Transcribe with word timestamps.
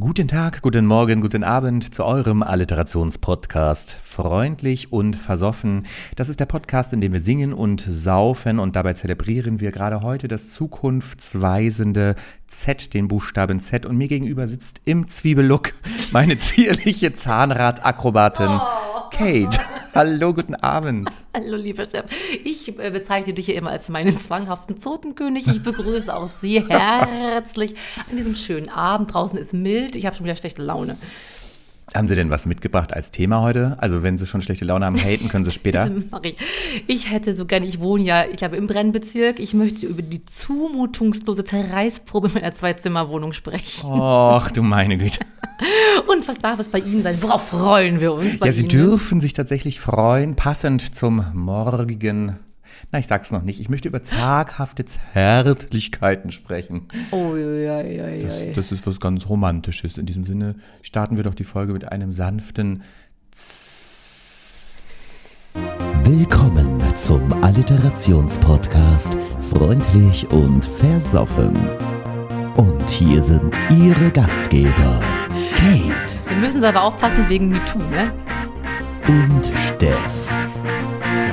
Guten 0.00 0.26
Tag, 0.26 0.60
guten 0.60 0.86
Morgen, 0.86 1.20
guten 1.20 1.44
Abend 1.44 1.94
zu 1.94 2.04
eurem 2.04 2.42
Alliterationspodcast. 2.42 3.96
Freundlich 4.02 4.92
und 4.92 5.14
versoffen. 5.14 5.86
Das 6.16 6.28
ist 6.28 6.40
der 6.40 6.46
Podcast, 6.46 6.92
in 6.92 7.00
dem 7.00 7.12
wir 7.12 7.20
singen 7.20 7.52
und 7.52 7.84
saufen 7.86 8.58
und 8.58 8.74
dabei 8.74 8.94
zelebrieren 8.94 9.60
wir 9.60 9.70
gerade 9.70 10.02
heute 10.02 10.26
das 10.26 10.50
zukunftsweisende 10.52 12.16
Z, 12.48 12.92
den 12.92 13.06
Buchstaben 13.06 13.60
Z. 13.60 13.86
Und 13.86 13.96
mir 13.96 14.08
gegenüber 14.08 14.48
sitzt 14.48 14.80
im 14.84 15.06
Zwiebellook 15.06 15.74
meine 16.10 16.36
zierliche 16.38 17.12
Zahnradakrobatin 17.12 18.48
Oh. 18.50 19.10
Kate. 19.10 19.60
Hallo, 19.94 20.34
guten 20.34 20.56
Abend. 20.56 21.08
Hallo, 21.34 21.56
lieber 21.56 21.84
Chef. 21.84 22.06
Ich 22.42 22.76
äh, 22.80 22.90
bezeichne 22.90 23.32
dich 23.32 23.46
hier 23.46 23.54
immer 23.54 23.70
als 23.70 23.88
meinen 23.88 24.18
zwanghaften 24.18 24.80
Zotenkönig. 24.80 25.46
Ich 25.46 25.62
begrüße 25.62 26.12
auch 26.12 26.26
Sie 26.26 26.60
herzlich 26.68 27.76
an 28.10 28.16
diesem 28.16 28.34
schönen 28.34 28.70
Abend. 28.70 29.14
Draußen 29.14 29.38
ist 29.38 29.54
mild. 29.54 29.94
Ich 29.94 30.04
habe 30.04 30.16
schon 30.16 30.24
wieder 30.24 30.34
schlechte 30.34 30.62
Laune. 30.62 30.96
Haben 31.94 32.08
Sie 32.08 32.16
denn 32.16 32.28
was 32.28 32.44
mitgebracht 32.44 32.92
als 32.92 33.12
Thema 33.12 33.40
heute? 33.40 33.76
Also 33.78 34.02
wenn 34.02 34.18
Sie 34.18 34.26
schon 34.26 34.42
schlechte 34.42 34.64
Laune 34.64 34.84
haben, 34.84 34.96
haten 34.96 35.28
können 35.28 35.44
Sie 35.44 35.52
später. 35.52 35.88
Ich. 36.22 36.36
ich 36.86 37.10
hätte 37.10 37.34
so 37.34 37.44
gerne, 37.46 37.66
ich 37.66 37.78
wohne 37.80 38.02
ja, 38.04 38.24
ich 38.26 38.36
glaube, 38.38 38.56
im 38.56 38.66
Brennbezirk. 38.66 39.38
Ich 39.38 39.54
möchte 39.54 39.86
über 39.86 40.02
die 40.02 40.24
zumutungslose 40.24 41.44
Zerreißprobe 41.44 42.28
meiner 42.34 42.52
Zweizimmerwohnung 42.54 43.32
sprechen. 43.32 43.86
Och, 43.88 44.50
du 44.50 44.62
meine 44.62 44.98
Güte. 44.98 45.20
Und 46.08 46.26
was 46.26 46.38
darf 46.38 46.58
es 46.58 46.68
bei 46.68 46.78
Ihnen 46.80 47.02
sein? 47.02 47.16
Worauf 47.20 47.48
freuen 47.48 48.00
wir 48.00 48.12
uns 48.12 48.38
bei 48.38 48.46
Ja, 48.46 48.52
Sie 48.52 48.62
Ihnen? 48.62 48.70
dürfen 48.70 49.20
sich 49.20 49.32
tatsächlich 49.34 49.78
freuen, 49.78 50.34
passend 50.34 50.94
zum 50.96 51.24
morgigen. 51.32 52.36
Na, 52.92 52.98
ich 52.98 53.06
sag's 53.06 53.30
noch 53.30 53.42
nicht. 53.42 53.60
Ich 53.60 53.68
möchte 53.68 53.88
über 53.88 54.02
zaghafte 54.02 54.84
Zärtlichkeiten 54.84 56.30
sprechen. 56.30 56.88
Oh, 57.10 57.36
ja, 57.36 57.82
ja, 57.82 58.08
ja. 58.08 58.24
Das, 58.24 58.52
das 58.54 58.72
ist 58.72 58.86
was 58.86 59.00
ganz 59.00 59.28
Romantisches. 59.28 59.98
In 59.98 60.06
diesem 60.06 60.24
Sinne 60.24 60.54
starten 60.82 61.16
wir 61.16 61.24
doch 61.24 61.34
die 61.34 61.44
Folge 61.44 61.72
mit 61.72 61.90
einem 61.90 62.12
sanften. 62.12 62.82
Willkommen 66.04 66.82
zum 66.96 67.32
Alliterationspodcast 67.42 69.16
Freundlich 69.40 70.28
und 70.30 70.64
Versoffen. 70.64 71.56
Und 72.56 72.88
hier 72.88 73.20
sind 73.22 73.58
Ihre 73.70 74.10
Gastgeber 74.12 75.00
Kate 75.56 76.14
Wir 76.28 76.36
müssen 76.36 76.62
aber 76.64 76.82
aufpassen 76.82 77.28
wegen 77.28 77.48
MeToo, 77.48 77.78
ne? 77.78 78.12
und 79.08 79.50
Steff. 79.66 80.23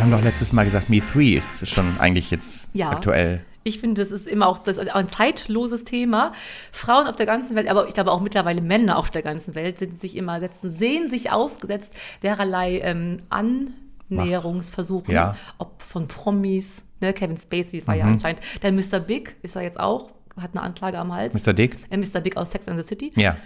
Wir 0.02 0.05
haben 0.05 0.11
doch 0.13 0.23
letztes 0.23 0.52
Mal 0.52 0.66
gesagt, 0.66 0.89
Me 0.89 0.99
Three. 0.99 1.39
Das 1.52 1.61
ist 1.61 1.69
schon 1.75 1.99
eigentlich 1.99 2.31
jetzt 2.31 2.71
Ja. 2.73 2.89
aktuell. 2.89 3.45
Ich 3.63 3.80
finde, 3.80 4.02
das 4.02 4.11
ist 4.11 4.27
immer 4.27 4.47
auch, 4.47 4.57
das 4.57 4.80
ist 4.80 4.89
ein 4.89 5.07
zeitloses 5.07 5.83
Thema. 5.83 6.33
Frauen 6.71 7.05
auf 7.05 7.16
der 7.17 7.27
ganzen 7.27 7.55
Welt, 7.55 7.67
aber 7.67 7.88
ich 7.88 7.94
glaube 7.94 8.11
auch 8.11 8.19
mittlerweile 8.19 8.61
Männer 8.63 8.97
auf 8.97 9.11
der 9.11 9.22
ganzen 9.22 9.53
Welt 9.53 9.77
sind 9.77 9.99
sich 9.99 10.16
immer 10.17 10.39
setzen, 10.39 10.72
sehen 10.72 11.07
sich 11.07 11.31
ausgesetzt 11.31 11.94
dererlei 12.23 12.79
ähm, 12.79 13.17
Annäherungsversuchen, 13.29 15.13
Ja. 15.13 15.35
ob 15.59 15.79
von 15.83 16.07
Promis, 16.07 16.81
ne, 16.99 17.13
Kevin 17.13 17.38
Spacey 17.38 17.85
war 17.85 17.94
ja 17.94 18.05
Mhm. 18.07 18.13
anscheinend, 18.13 18.41
dann 18.61 18.75
Mr. 18.75 18.99
Big 18.99 19.35
ist 19.44 19.55
er 19.55 19.61
jetzt 19.61 19.79
auch, 19.79 20.09
hat 20.35 20.49
eine 20.55 20.63
Anklage 20.63 20.97
am 20.97 21.13
Hals. 21.13 21.35
Mr. 21.45 21.53
Dick? 21.53 21.77
Äh, 21.91 21.97
Mr. 21.97 22.22
Big 22.22 22.38
aus 22.38 22.49
Sex 22.49 22.67
and 22.67 22.81
the 22.81 22.88
City. 22.88 23.11
Ja. 23.16 23.38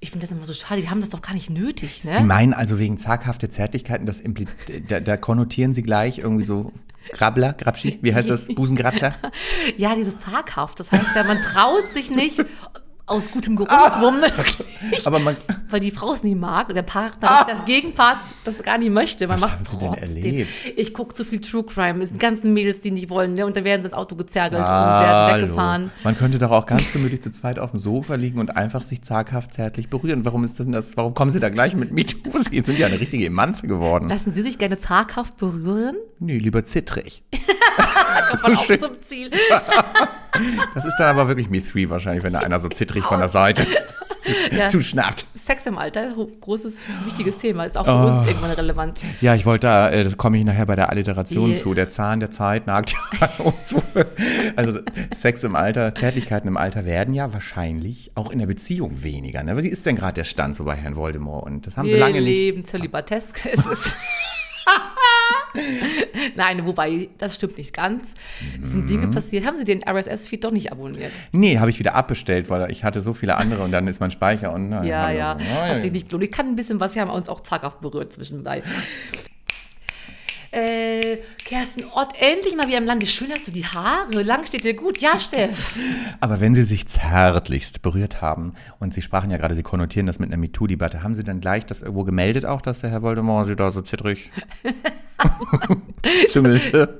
Ich 0.00 0.10
finde 0.12 0.26
das 0.26 0.32
immer 0.36 0.44
so 0.44 0.52
schade, 0.52 0.80
die 0.80 0.88
haben 0.90 1.00
das 1.00 1.10
doch 1.10 1.22
gar 1.22 1.34
nicht 1.34 1.50
nötig, 1.50 2.04
ne? 2.04 2.16
Sie 2.16 2.22
meinen 2.22 2.54
also 2.54 2.78
wegen 2.78 2.98
zaghafte 2.98 3.48
Zärtlichkeiten, 3.48 4.06
das 4.06 4.20
impli 4.20 4.46
da, 4.86 5.00
da 5.00 5.16
konnotieren 5.16 5.74
Sie 5.74 5.82
gleich 5.82 6.18
irgendwie 6.18 6.44
so 6.44 6.72
Grabbler, 7.10 7.52
Grabschi, 7.54 7.98
wie 8.02 8.14
heißt 8.14 8.28
das? 8.30 8.46
Busengratscher? 8.48 9.14
Ja, 9.76 9.94
dieses 9.96 10.18
zaghaft. 10.18 10.78
Das 10.78 10.92
heißt 10.92 11.16
ja, 11.16 11.24
man 11.24 11.40
traut 11.42 11.88
sich 11.92 12.10
nicht 12.10 12.44
aus 13.06 13.30
gutem 13.32 13.56
Geruch 13.56 13.70
Ah. 13.70 14.00
womöglich. 14.02 15.06
Aber 15.06 15.18
man, 15.18 15.36
Weil 15.70 15.80
die 15.80 15.90
Frau 15.90 16.12
es 16.12 16.22
nie 16.22 16.34
mag 16.34 16.68
und 16.68 16.74
der 16.74 16.82
Partner, 16.82 17.44
das 17.48 17.64
Gegenpart, 17.64 18.16
das 18.44 18.62
gar 18.62 18.78
nicht 18.78 18.90
möchte. 18.90 19.26
Man 19.26 19.38
Ah. 19.38 19.42
Was 19.42 19.50
macht 19.50 19.58
haben 19.58 19.64
Sie 19.66 19.78
denn 19.78 19.94
erlebt? 19.94 20.48
Ich 20.76 20.94
gucke 20.94 21.14
zu 21.14 21.24
viel 21.24 21.40
True 21.40 21.64
Crime. 21.64 22.02
Es 22.02 22.08
sind 22.08 22.18
ganzen 22.20 22.52
Mädels, 22.54 22.80
die 22.80 22.90
nicht 22.90 23.10
wollen, 23.10 23.34
ne? 23.34 23.44
Und 23.46 23.56
dann 23.56 23.64
werden 23.64 23.82
sie 23.82 23.86
ins 23.88 23.94
Auto 23.94 24.16
gezergelt 24.16 24.62
und 24.62 24.68
Hallo. 24.68 25.06
werden 25.30 25.42
weggefahren. 25.42 25.90
Man 26.04 26.16
könnte 26.16 26.38
doch 26.38 26.50
auch 26.50 26.66
ganz 26.66 26.90
gemütlich 26.92 27.22
zu 27.22 27.30
zweit 27.30 27.58
auf 27.58 27.70
dem 27.72 27.80
Sofa 27.80 28.14
liegen 28.14 28.38
und 28.38 28.56
einfach 28.56 28.82
sich 28.82 29.02
zaghaft 29.02 29.52
zärtlich 29.54 29.88
berühren. 29.90 30.24
Warum 30.24 30.44
ist 30.44 30.58
das 30.58 30.66
denn 30.66 30.72
das? 30.72 30.96
Warum 30.96 31.14
kommen 31.14 31.30
Sie 31.32 31.40
da 31.40 31.48
gleich 31.50 31.74
mit 31.74 31.92
MeToo? 31.92 32.38
Sie 32.50 32.60
sind 32.60 32.78
ja 32.78 32.86
eine 32.86 32.98
richtige 33.00 33.26
Emanze 33.26 33.66
geworden. 33.66 34.08
Lassen 34.08 34.32
Sie 34.34 34.42
sich 34.42 34.58
gerne 34.58 34.76
zaghaft 34.78 35.36
berühren? 35.36 35.96
Nee, 36.18 36.38
lieber 36.38 36.64
zittrig. 36.64 37.22
Kommt 38.30 38.42
man 38.42 38.56
auch 38.56 38.64
schön. 38.64 38.80
zum 38.80 39.00
Ziel. 39.02 39.30
Das 40.74 40.84
ist 40.84 40.96
dann 40.98 41.08
aber 41.08 41.26
wirklich 41.26 41.50
Me 41.50 41.60
Three 41.64 41.88
wahrscheinlich, 41.90 42.22
wenn 42.22 42.32
da 42.32 42.40
einer 42.40 42.60
so 42.60 42.68
zittrig 42.68 43.02
von 43.02 43.18
der 43.18 43.28
Seite 43.28 43.66
Ja. 44.52 44.66
zuschnappt. 44.66 45.26
Sex 45.34 45.66
im 45.66 45.78
Alter, 45.78 46.12
großes, 46.40 46.80
wichtiges 47.04 47.38
Thema, 47.38 47.64
ist 47.64 47.76
auch 47.76 47.84
für 47.84 47.90
Oh. 47.92 48.18
uns 48.20 48.26
irgendwann 48.28 48.50
relevant. 48.52 48.98
Ja, 49.20 49.34
ich 49.34 49.46
wollte 49.46 49.66
da, 49.66 49.90
äh, 49.90 50.04
das 50.04 50.16
komme 50.16 50.38
ich 50.38 50.44
nachher 50.44 50.66
bei 50.66 50.76
der 50.76 50.90
Alliteration 50.90 51.50
Yeah. 51.50 51.60
zu. 51.60 51.74
Der 51.74 51.88
Zahn 51.88 52.20
der 52.20 52.30
Zeit 52.30 52.66
nagt 52.66 52.94
ja 53.20 53.30
uns. 53.38 53.74
Also 54.56 54.80
Sex 55.14 55.44
im 55.44 55.56
Alter, 55.56 55.94
Zärtlichkeiten 55.94 56.48
im 56.48 56.56
Alter 56.56 56.84
werden 56.84 57.14
ja 57.14 57.32
wahrscheinlich 57.32 58.10
auch 58.14 58.30
in 58.30 58.38
der 58.38 58.46
Beziehung 58.46 59.02
weniger. 59.02 59.42
Ne? 59.42 59.56
Wie 59.62 59.68
ist 59.68 59.86
denn 59.86 59.96
gerade 59.96 60.14
der 60.14 60.24
Stand 60.24 60.56
so 60.56 60.64
bei 60.64 60.74
Herrn 60.76 60.96
Voldemort? 60.96 61.44
Und 61.46 61.66
das 61.66 61.76
haben 61.76 61.86
sie 61.86 61.92
Wir 61.92 61.98
lange 62.00 62.20
nicht. 62.20 62.24
leben 62.24 62.64
zölibatesk. 62.64 63.46
Es 63.52 63.66
ist 63.66 63.96
Nein, 66.36 66.66
wobei, 66.66 67.08
das 67.18 67.34
stimmt 67.36 67.58
nicht 67.58 67.74
ganz. 67.74 68.14
Es 68.62 68.72
sind 68.72 68.82
Mhm. 68.84 68.86
Dinge 68.86 69.08
passiert. 69.08 69.44
Haben 69.46 69.56
Sie 69.56 69.64
den 69.64 69.82
RSS-Feed 69.82 70.44
doch 70.44 70.50
nicht 70.52 70.70
abonniert? 70.72 71.10
Nee, 71.32 71.58
habe 71.58 71.70
ich 71.70 71.78
wieder 71.78 71.94
abbestellt, 71.94 72.48
weil 72.50 72.70
ich 72.70 72.84
hatte 72.84 73.00
so 73.02 73.12
viele 73.12 73.36
andere 73.36 73.62
und 73.64 73.72
dann 73.72 73.86
ist 73.88 74.00
mein 74.00 74.10
Speicher 74.10 74.52
und 74.52 74.68
na, 74.68 74.84
Ja, 74.84 75.10
ja. 75.10 75.38
so, 75.38 75.44
Hat 75.62 75.82
sich 75.82 75.92
nicht 75.92 76.08
gelohnt. 76.08 76.24
Ich 76.24 76.32
kann 76.32 76.46
ein 76.46 76.56
bisschen 76.56 76.80
was. 76.80 76.94
Wir 76.94 77.02
haben 77.02 77.10
uns 77.10 77.28
auch 77.28 77.40
zaghaft 77.40 77.80
berührt 77.80 78.12
zwischenbei. 78.12 78.62
Äh, 80.50 81.18
Kerstin 81.44 81.84
Ott, 81.94 82.14
endlich 82.18 82.56
mal 82.56 82.66
wieder 82.68 82.78
im 82.78 82.86
Lande. 82.86 83.04
Schön 83.04 83.30
hast 83.30 83.46
du 83.46 83.50
die 83.50 83.66
Haare. 83.66 84.22
Lang 84.22 84.46
steht 84.46 84.64
dir 84.64 84.72
gut. 84.72 84.96
Ja, 84.98 85.18
Steff. 85.18 85.76
Aber 86.20 86.40
wenn 86.40 86.54
Sie 86.54 86.64
sich 86.64 86.86
zärtlichst 86.88 87.82
berührt 87.82 88.22
haben 88.22 88.54
und 88.78 88.94
Sie 88.94 89.02
sprachen 89.02 89.30
ja 89.30 89.36
gerade, 89.36 89.54
Sie 89.54 89.62
konnotieren 89.62 90.06
das 90.06 90.18
mit 90.18 90.30
einer 90.30 90.38
MeToo-Debatte, 90.38 91.02
haben 91.02 91.14
Sie 91.14 91.22
dann 91.22 91.40
gleich 91.42 91.66
das 91.66 91.82
irgendwo 91.82 92.04
gemeldet 92.04 92.46
auch, 92.46 92.62
dass 92.62 92.80
der 92.80 92.88
Herr 92.90 93.02
Voldemort 93.02 93.46
Sie 93.46 93.56
da 93.56 93.70
so 93.70 93.82
zittrig 93.82 94.30
züngelte? 96.28 96.98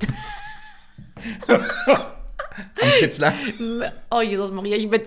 Am 2.81 2.91
Kitzler? 2.99 3.33
Oh, 4.11 4.21
Jesus 4.21 4.51
Maria, 4.51 4.77
ich 4.77 4.89
bin, 4.89 5.03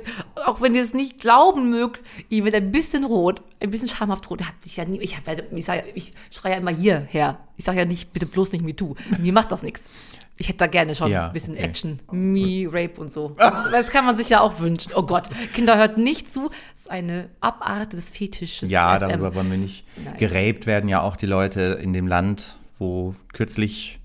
auch 0.45 0.61
wenn 0.61 0.75
ihr 0.75 0.81
es 0.81 0.93
nicht 0.93 1.19
glauben 1.19 1.69
mögt, 1.69 2.03
ich 2.29 2.43
werde 2.43 2.57
ein 2.57 2.71
bisschen 2.71 3.03
rot, 3.03 3.41
ein 3.59 3.71
bisschen 3.71 3.87
schamhaft 3.89 4.29
rot. 4.29 4.43
Hat 4.43 4.61
sich 4.61 4.77
ja 4.77 4.85
nie, 4.85 4.99
ich, 4.99 5.17
hab, 5.17 5.23
ich, 5.27 5.65
sag, 5.65 5.83
ich 5.95 6.13
schreie 6.29 6.53
ja 6.53 6.57
immer 6.59 6.71
hierher. 6.71 7.39
Ich 7.57 7.65
sage 7.65 7.79
ja 7.79 7.85
nicht, 7.85 8.13
bitte 8.13 8.25
bloß 8.25 8.51
nicht 8.53 8.63
MeToo. 8.63 8.95
Mir 9.19 9.33
macht 9.33 9.51
das 9.51 9.63
nichts. 9.63 9.89
Ich 10.37 10.47
hätte 10.47 10.59
da 10.59 10.67
gerne 10.67 10.95
schon 10.95 11.11
Ja, 11.11 11.27
ein 11.27 11.33
bisschen 11.33 11.53
okay. 11.53 11.63
Action, 11.63 11.99
Me, 12.11 12.65
Rape 12.65 12.99
und 12.99 13.11
so. 13.11 13.33
Das 13.37 13.89
kann 13.89 14.05
man 14.05 14.17
sich 14.17 14.29
ja 14.29 14.41
auch 14.41 14.59
wünschen. 14.59 14.91
Oh 14.95 15.03
Gott, 15.03 15.29
Kinder 15.53 15.77
hört 15.77 15.97
nicht 15.99 16.33
zu. 16.33 16.49
Das 16.73 16.81
ist 16.81 16.89
eine 16.91 17.29
Abart 17.41 17.93
des 17.93 18.09
Fetisches. 18.09 18.71
Ja, 18.71 18.97
SM. 18.97 19.09
darüber 19.09 19.35
wollen 19.35 19.51
wir 19.51 19.57
nicht. 19.59 19.85
Nein. 20.03 20.17
Geräbt 20.17 20.65
werden 20.65 20.89
ja 20.89 21.01
auch 21.01 21.15
die 21.15 21.27
Leute 21.27 21.79
in 21.81 21.93
dem 21.93 22.07
Land, 22.07 22.57
wo 22.81 23.15
kürzlich 23.33 23.99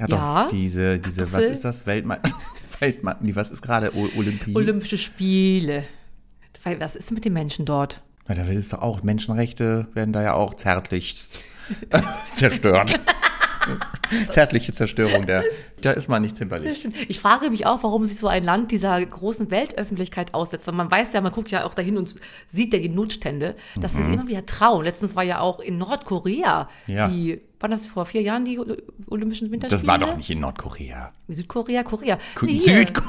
hat 0.00 0.10
Ja, 0.10 0.44
doch 0.44 0.50
diese, 0.50 0.98
diese, 0.98 1.22
was 1.22 1.30
Kartoffel. 1.32 1.52
ist 1.52 1.64
das? 1.64 1.86
Weltme 1.86 2.20
Weltme 2.78 3.16
was 3.34 3.50
ist 3.50 3.62
gerade? 3.62 3.92
Olympie? 3.94 4.54
Olympische 4.54 4.96
Spiele. 4.98 5.84
Was 6.62 6.94
ist 6.96 7.10
mit 7.12 7.24
den 7.24 7.32
Menschen 7.32 7.64
dort? 7.64 8.02
Ja, 8.28 8.34
da 8.34 8.42
ist 8.44 8.72
doch 8.72 8.80
auch, 8.82 9.02
Menschenrechte 9.02 9.88
werden 9.94 10.12
da 10.12 10.22
ja 10.22 10.34
auch 10.34 10.54
zärtlichst 10.54 11.46
zerstört. 12.36 13.00
Zärtliche 14.30 14.72
Zerstörung, 14.72 15.26
der, 15.26 15.44
da 15.82 15.92
ist 15.92 16.08
man 16.08 16.22
nicht 16.22 16.36
zimperlich. 16.36 16.86
Ich 17.08 17.20
frage 17.20 17.50
mich 17.50 17.66
auch, 17.66 17.82
warum 17.82 18.04
sich 18.04 18.18
so 18.18 18.26
ein 18.26 18.42
Land 18.42 18.72
dieser 18.72 19.04
großen 19.04 19.50
Weltöffentlichkeit 19.50 20.34
aussetzt. 20.34 20.66
Weil 20.66 20.74
man 20.74 20.90
weiß 20.90 21.12
ja, 21.12 21.20
man 21.20 21.30
guckt 21.32 21.50
ja 21.50 21.64
auch 21.64 21.74
dahin 21.74 21.96
und 21.96 22.14
sieht 22.48 22.72
ja 22.72 22.80
die 22.80 22.88
Notstände, 22.88 23.54
dass 23.76 23.94
sie 23.94 24.02
es 24.02 24.08
immer 24.08 24.26
wieder 24.26 24.44
trauen. 24.46 24.84
Letztens 24.84 25.14
war 25.14 25.22
ja 25.22 25.40
auch 25.40 25.60
in 25.60 25.78
Nordkorea 25.78 26.68
Mhm. 26.88 26.94
Ja. 26.94 27.08
die, 27.08 27.40
waren 27.60 27.70
das 27.70 27.86
vor 27.86 28.06
vier 28.06 28.22
Jahren 28.22 28.44
die 28.44 28.58
Oly- 28.58 28.82
Olympischen 29.08 29.50
Winterspiele? 29.50 29.80
Das 29.80 29.86
war 29.86 29.98
doch 29.98 30.16
nicht 30.16 30.30
in 30.30 30.40
Nordkorea. 30.40 31.12
Südkorea, 31.28 31.82
Korea. 31.82 32.18
Ku- 32.34 32.46
Nee, 32.46 32.54
hier. 32.54 32.80
Südko- 32.86 33.02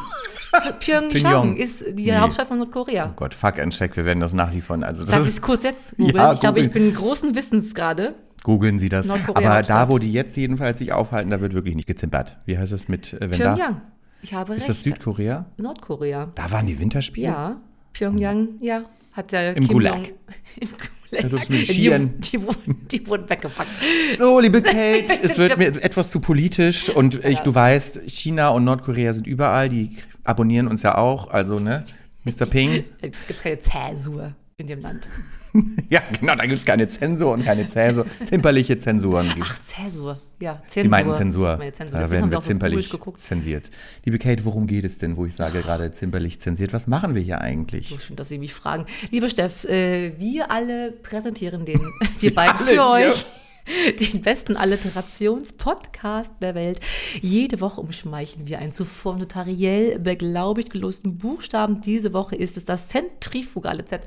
Pyeongchang 0.79 1.11
Pyongyang. 1.21 1.55
ist 1.57 1.85
die 1.97 2.11
Nee. 2.11 2.17
Hauptstadt 2.17 2.47
von 2.49 2.57
Nordkorea. 2.57 3.07
Oh 3.11 3.13
Gott, 3.15 3.33
fuck 3.33 3.57
and 3.57 3.71
check, 3.73 3.95
wir 3.95 4.03
werden 4.05 4.19
das 4.19 4.33
nachliefern. 4.33 4.83
Also 4.83 5.03
das 5.05 5.11
Darf 5.11 5.21
ich 5.23 5.29
ist, 5.29 5.35
es 5.35 5.41
kurz 5.41 5.63
jetzt 5.63 5.95
googeln? 5.97 6.15
Ja, 6.17 6.33
ich 6.33 6.39
glaube, 6.41 6.59
ich 6.59 6.69
bin 6.71 6.93
großen 6.93 7.33
Wissens 7.35 7.73
gerade. 7.73 8.15
googeln 8.43 8.77
Sie 8.79 8.89
das. 8.89 9.05
Nordkorea 9.07 9.47
Aber 9.47 9.55
Hauptstadt. 9.59 9.87
da, 9.87 9.89
wo 9.89 9.97
die 9.99 10.11
jetzt 10.11 10.35
jedenfalls 10.35 10.79
sich 10.79 10.91
aufhalten, 10.91 11.29
da 11.31 11.39
wird 11.39 11.53
wirklich 11.53 11.75
nicht 11.75 11.87
gezimpert. 11.87 12.37
Wie 12.45 12.57
heißt 12.57 12.71
das 12.73 12.87
mit, 12.89 13.13
äh, 13.13 13.29
wenn 13.29 13.39
da? 13.39 13.53
Pyongyang. 13.55 13.81
Ich 14.23 14.33
habe 14.33 14.53
Ist 14.55 14.61
recht. 14.63 14.69
das 14.69 14.83
Südkorea? 14.83 15.45
Nordkorea. 15.57 16.31
Da 16.35 16.51
waren 16.51 16.67
die 16.67 16.77
Winterspiele? 16.79 17.27
Ja, 17.27 17.57
Pyongyang, 17.93 18.49
ja. 18.59 18.83
Hat 19.13 19.31
der 19.31 19.55
Im 19.55 19.63
Kim 19.67 19.73
Gulag. 19.73 19.95
Jong 19.95 20.05
Im 20.59 20.67
Gulag. 20.69 20.91
Die, 21.11 22.17
die, 22.19 22.41
wurden, 22.41 22.87
die 22.87 23.07
wurden 23.07 23.29
weggepackt. 23.29 23.69
So, 24.17 24.39
liebe 24.39 24.61
Kate, 24.61 25.13
es 25.21 25.37
wird 25.37 25.57
mir 25.57 25.67
etwas 25.83 26.09
zu 26.09 26.21
politisch 26.21 26.89
und 26.89 27.25
ich, 27.25 27.41
du 27.41 27.53
weißt, 27.53 28.01
China 28.07 28.49
und 28.49 28.63
Nordkorea 28.63 29.13
sind 29.13 29.27
überall, 29.27 29.67
die 29.67 29.97
abonnieren 30.23 30.67
uns 30.67 30.83
ja 30.83 30.97
auch, 30.97 31.29
also 31.29 31.59
ne, 31.59 31.83
Mr. 32.23 32.45
Ping? 32.45 32.85
Gibt 33.01 33.43
keine 33.43 33.57
Zäsur 33.57 34.33
in 34.57 34.67
dem 34.67 34.79
Land. 34.79 35.09
Ja, 35.89 36.01
genau, 36.19 36.35
da 36.35 36.45
gibt 36.45 36.59
es 36.59 36.65
keine 36.65 36.87
Zensur 36.87 37.33
und 37.33 37.43
keine 37.43 37.65
Zäsur. 37.65 38.05
Zimperliche 38.25 38.79
Zensuren 38.79 39.27
gibt 39.35 39.47
Ach, 39.49 39.59
Zäsur. 39.63 40.19
Ja, 40.39 40.61
Zensur. 40.65 40.83
Sie 40.83 40.89
meinten 40.89 41.13
Zensur. 41.13 41.57
Meine 41.57 41.73
Zensur. 41.73 41.99
Da 41.99 42.09
werden 42.09 42.31
wir 42.31 42.41
so 42.41 42.47
zimperlich 42.47 42.89
geguckt. 42.89 43.19
zensiert. 43.19 43.69
Liebe 44.05 44.17
Kate, 44.17 44.45
worum 44.45 44.67
geht 44.67 44.85
es 44.85 44.97
denn, 44.97 45.17
wo 45.17 45.25
ich 45.25 45.35
sage 45.35 45.61
gerade 45.61 45.91
zimperlich 45.91 46.39
zensiert? 46.39 46.73
Was 46.73 46.87
machen 46.87 47.13
wir 47.13 47.21
hier 47.21 47.41
eigentlich? 47.41 47.89
So 47.89 47.97
schön, 47.97 48.15
dass 48.15 48.29
Sie 48.29 48.37
mich 48.37 48.53
fragen. 48.53 48.85
Liebe 49.11 49.29
Steff, 49.29 49.65
äh, 49.65 50.17
wir 50.17 50.49
alle 50.49 50.91
präsentieren 50.91 51.65
den, 51.65 51.81
wir 52.19 52.33
beiden 52.33 52.65
für 52.65 52.85
euch, 52.85 53.25
den 53.99 54.21
besten 54.21 54.57
Alliterationspodcast 54.57 56.33
der 56.41 56.55
Welt. 56.55 56.79
Jede 57.21 57.61
Woche 57.61 57.81
umschmeicheln 57.81 58.47
wir 58.47 58.59
einen 58.59 58.71
zuvor 58.71 59.17
notariell 59.17 59.99
beglaubigt 59.99 60.71
gelosten 60.71 61.17
Buchstaben. 61.17 61.81
Diese 61.81 62.13
Woche 62.13 62.35
ist 62.35 62.57
es 62.57 62.65
das 62.65 62.89
zentrifugale 62.89 63.85
Z. 63.85 64.01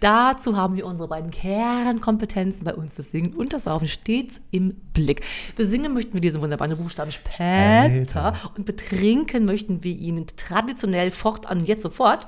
Dazu 0.00 0.56
haben 0.56 0.76
wir 0.76 0.86
unsere 0.86 1.08
beiden 1.08 1.30
Kernkompetenzen 1.30 2.64
bei 2.64 2.74
uns, 2.74 2.96
das 2.96 3.10
Singen 3.10 3.34
und 3.34 3.52
das 3.52 3.64
Saufen, 3.64 3.88
stets 3.88 4.40
im 4.50 4.74
Blick. 4.92 5.22
Besingen 5.56 5.92
möchten 5.92 6.14
wir 6.14 6.20
diese 6.20 6.40
wunderbaren 6.40 6.76
Buchstaben 6.76 7.12
später 7.12 7.86
Später. 7.88 8.34
und 8.56 8.64
betrinken 8.64 9.44
möchten 9.44 9.82
wir 9.84 9.96
ihnen 9.96 10.26
traditionell 10.36 11.10
fortan, 11.10 11.60
jetzt 11.60 11.82
sofort. 11.82 12.26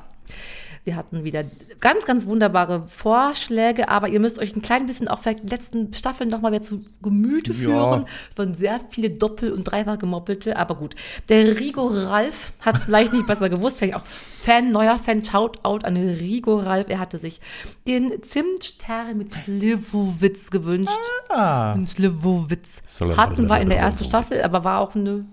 Wir 0.85 0.97
hatten 0.97 1.25
wieder 1.25 1.45
ganz, 1.81 2.07
ganz 2.07 2.27
wunderbare 2.27 2.87
Vorschläge, 2.89 3.89
aber 3.89 4.09
ihr 4.09 4.21
müsst 4.21 4.39
euch 4.39 4.55
ein 4.57 4.63
klein 4.63 4.87
bisschen 4.87 5.09
auch 5.09 5.19
vielleicht 5.21 5.43
die 5.45 5.49
letzten 5.49 5.93
Staffeln 5.93 6.31
nochmal 6.31 6.53
wieder 6.53 6.63
zu 6.63 6.83
Gemüte 7.03 7.53
Ja. 7.53 7.59
führen. 7.59 8.07
Es 8.31 8.39
waren 8.39 8.55
sehr 8.55 8.81
viele 8.91 9.11
Doppel- 9.11 9.53
und 9.53 9.65
Dreifach 9.65 9.99
gemoppelte, 9.99 10.57
aber 10.57 10.77
gut. 10.77 10.95
Der 11.29 11.59
Rigo 11.59 11.87
Ralf 11.87 12.53
hat 12.61 12.77
es 12.77 12.85
vielleicht 12.85 13.13
nicht 13.13 13.27
besser 13.27 13.49
gewusst, 13.49 13.79
vielleicht 13.79 13.97
auch 13.97 14.05
Fan, 14.07 14.71
neuer 14.73 14.99
Fan, 14.99 15.25
Shoutout 15.25 15.85
an 15.85 15.97
Rigo 15.97 16.59
Ralf. 16.59 16.89
Er 16.89 16.99
hatte 17.01 17.19
sich 17.19 17.41
den 17.87 18.23
Zimtstern 18.23 19.19
mit 19.19 19.31
Slivovitz 19.31 20.51
gewünscht. 20.51 20.91
Ah. 21.29 21.73
Ein 21.73 21.87
Slivovitz. 21.87 22.83
Hatten 23.17 23.49
wir 23.49 23.61
in 23.61 23.69
der 23.69 23.79
ersten 23.79 24.05
Staffel, 24.05 24.43
aber 24.43 24.65
war 24.65 24.81
auch 24.81 24.95
eine. 24.95 25.27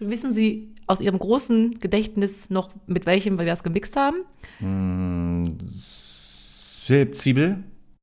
Wissen 0.00 0.32
Sie 0.32 0.73
aus 0.86 1.00
Ihrem 1.00 1.18
großen 1.18 1.78
Gedächtnis 1.78 2.50
noch, 2.50 2.68
mit 2.86 3.06
welchem 3.06 3.38
wir 3.38 3.46
das 3.46 3.62
gemixt 3.62 3.96
haben? 3.96 4.16
Zwiebel? 7.12 7.58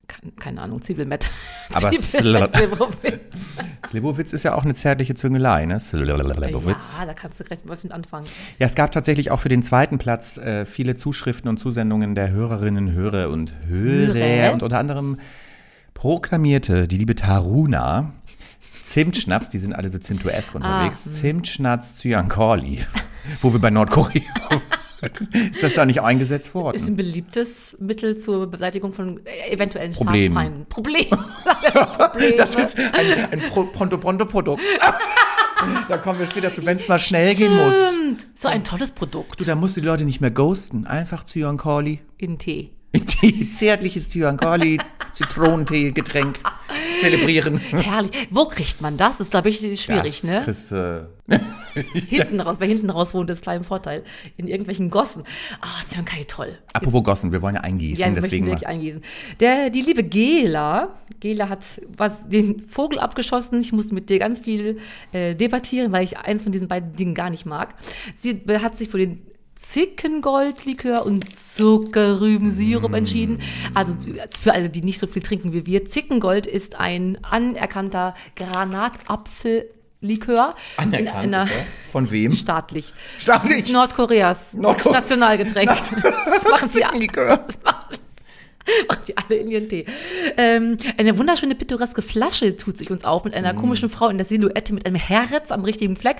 Keine, 0.07 0.31
keine 0.33 0.61
Ahnung, 0.61 0.81
Zwiebelmett. 0.81 1.31
Aber 1.73 1.91
Zwiebelmett, 1.91 2.53
Sl- 2.53 2.67
Slivovitz. 2.67 3.47
Slivovitz 3.87 4.33
ist 4.33 4.43
ja 4.43 4.55
auch 4.55 4.63
eine 4.63 4.73
zärtliche 4.73 5.15
Züngelei, 5.15 5.65
ne? 5.65 5.79
Slivovitz. 5.79 6.97
Ja, 6.99 7.05
da 7.05 7.13
kannst 7.13 7.39
du 7.39 7.45
was 7.65 7.83
mit 7.83 7.93
anfangen. 7.93 8.25
Ja, 8.59 8.65
es 8.67 8.75
gab 8.75 8.91
tatsächlich 8.91 9.31
auch 9.31 9.39
für 9.39 9.49
den 9.49 9.63
zweiten 9.63 9.97
Platz 9.97 10.37
äh, 10.37 10.65
viele 10.65 10.97
Zuschriften 10.97 11.47
und 11.49 11.57
Zusendungen 11.57 12.13
der 12.15 12.31
Hörerinnen, 12.31 12.91
Hörer 12.91 13.29
und 13.29 13.53
Hörer. 13.67 14.13
Hörer. 14.15 14.53
Und 14.53 14.63
unter 14.63 14.79
anderem 14.79 15.17
proklamierte 15.93 16.87
die 16.87 16.97
liebe 16.97 17.15
Taruna 17.15 18.13
Zimtschnaps, 18.91 19.49
die 19.49 19.57
sind 19.57 19.73
alle 19.73 19.89
so 19.89 19.97
Zimtuesk 19.97 20.53
unterwegs, 20.55 21.01
Ah, 21.03 21.05
hm. 21.05 21.11
Zimtschnaps 21.13 21.97
Zyankali, 21.97 22.79
wo 23.41 23.51
wir 23.53 23.59
bei 23.59 23.69
Nordkorea 23.69 24.21
Ist 25.51 25.63
das 25.63 25.73
da 25.75 25.85
nicht 25.85 26.01
eingesetzt 26.01 26.47
Ist 26.49 26.53
worden? 26.55 26.83
ein 26.85 26.95
beliebtes 26.95 27.75
Mittel 27.79 28.17
zur 28.17 28.47
Beseitigung 28.47 28.93
von 28.93 29.19
eventuellen 29.49 29.93
Problemen. 29.93 30.31
Staatsfeinden. 30.33 30.65
Problem. 30.67 31.05
Probleme. 31.97 32.37
Das 32.37 32.55
ist 32.55 32.77
ein, 32.77 33.31
ein 33.31 33.39
Pro- 33.49 33.63
Pronto-Pronto-Produkt. 33.63 34.61
da 35.87 35.97
kommen 35.97 36.19
wir 36.19 36.25
später 36.27 36.51
zu, 36.53 36.65
wenn 36.65 36.77
es 36.77 36.87
mal 36.87 36.99
schnell 36.99 37.33
gehen 37.35 37.55
muss. 37.55 37.73
Stimmt. 37.93 38.27
So 38.35 38.47
ein 38.47 38.63
tolles 38.63 38.91
Produkt 38.91 39.39
Du, 39.39 39.45
da 39.45 39.55
musst 39.55 39.77
du 39.77 39.81
die 39.81 39.87
Leute 39.87 40.03
nicht 40.05 40.21
mehr 40.21 40.31
ghosten. 40.31 40.85
Einfach 40.85 41.25
Zyankali. 41.25 41.99
in 42.17 42.37
Tee. 42.37 42.71
Die 43.23 43.49
zärtliches 43.49 44.09
Zyankali, 44.09 44.77
Zitronentee-Getränk 45.13 46.39
zelebrieren. 47.01 47.57
Herrlich. 47.71 48.11
Wo 48.29 48.45
kriegt 48.45 48.81
man 48.81 48.97
das? 48.97 49.19
ist, 49.19 49.31
glaube 49.31 49.49
ich, 49.49 49.59
schwierig, 49.59 50.21
das 50.21 50.23
ne? 50.23 50.41
kriegst, 50.43 50.71
äh, 50.71 51.01
Hinten 52.09 52.39
raus. 52.39 52.57
Wer 52.59 52.67
hinten 52.67 52.89
raus 52.89 53.13
wohnt, 53.13 53.29
ist 53.29 53.43
klein 53.43 53.63
Vorteil. 53.63 54.03
In 54.37 54.47
irgendwelchen 54.47 54.89
Gossen. 54.89 55.23
Ah, 55.61 55.85
Zyankali, 55.87 56.25
toll. 56.25 56.57
apropos 56.73 57.03
Gossen, 57.03 57.31
wir 57.31 57.41
wollen 57.41 57.55
ja 57.55 57.61
eingießen, 57.61 58.01
Ja, 58.01 58.13
wir 58.13 58.21
deswegen 58.21 58.47
wirklich 58.47 58.67
eingießen. 58.67 59.01
Der, 59.39 59.69
die 59.69 59.81
liebe 59.81 60.03
Gela, 60.03 60.93
Gela 61.19 61.49
hat 61.49 61.81
was, 61.95 62.27
den 62.27 62.65
Vogel 62.67 62.99
abgeschossen. 62.99 63.61
Ich 63.61 63.71
musste 63.71 63.93
mit 63.93 64.09
dir 64.09 64.19
ganz 64.19 64.39
viel 64.39 64.79
äh, 65.11 65.35
debattieren, 65.35 65.91
weil 65.91 66.03
ich 66.03 66.17
eins 66.17 66.43
von 66.43 66.51
diesen 66.51 66.67
beiden 66.67 66.93
Dingen 66.93 67.15
gar 67.15 67.29
nicht 67.29 67.45
mag. 67.45 67.75
Sie 68.17 68.41
hat 68.61 68.77
sich 68.77 68.89
für 68.89 68.97
den 68.97 69.21
Zickengoldlikör 69.61 71.05
und 71.05 71.31
Zuckerrübensirup 71.33 72.93
entschieden. 72.93 73.41
Also 73.75 73.95
für 74.39 74.53
alle, 74.53 74.69
die 74.69 74.81
nicht 74.81 74.99
so 74.99 75.07
viel 75.07 75.21
trinken 75.21 75.53
wie 75.53 75.65
wir. 75.65 75.85
Zickengold 75.85 76.47
ist 76.47 76.75
ein 76.79 77.17
anerkannter 77.23 78.15
Granatapfellikör. 78.35 80.55
in 80.77 80.83
Anerkannt 80.83 81.15
einer 81.15 81.43
ist 81.45 81.51
er. 81.51 81.65
Von 81.91 82.11
wem? 82.11 82.33
staatlich. 82.33 82.91
Staatlich. 83.19 83.71
Nordkoreas. 83.71 84.55
Nordko- 84.55 84.91
Nationalgetränk. 84.91 85.69
das 86.25 86.43
machen 86.49 86.69
sie. 86.69 86.83
Likör. 86.97 87.37
Das 87.37 87.59
machen, 87.63 87.97
machen 88.87 89.01
die 89.31 89.39
alle 89.39 89.41
in 89.41 89.49
ihren 89.49 89.69
Tee. 89.69 89.85
Ähm, 90.37 90.77
eine 90.97 91.17
wunderschöne 91.17 91.55
pittoreske 91.55 92.01
Flasche 92.01 92.55
tut 92.57 92.77
sich 92.77 92.91
uns 92.91 93.03
auf 93.03 93.23
mit 93.23 93.33
einer 93.33 93.53
komischen 93.53 93.89
Frau 93.89 94.09
in 94.09 94.17
der 94.17 94.25
Silhouette 94.25 94.73
mit 94.73 94.85
einem 94.85 94.95
Herz 94.95 95.51
am 95.51 95.63
richtigen 95.63 95.95
Fleck. 95.95 96.17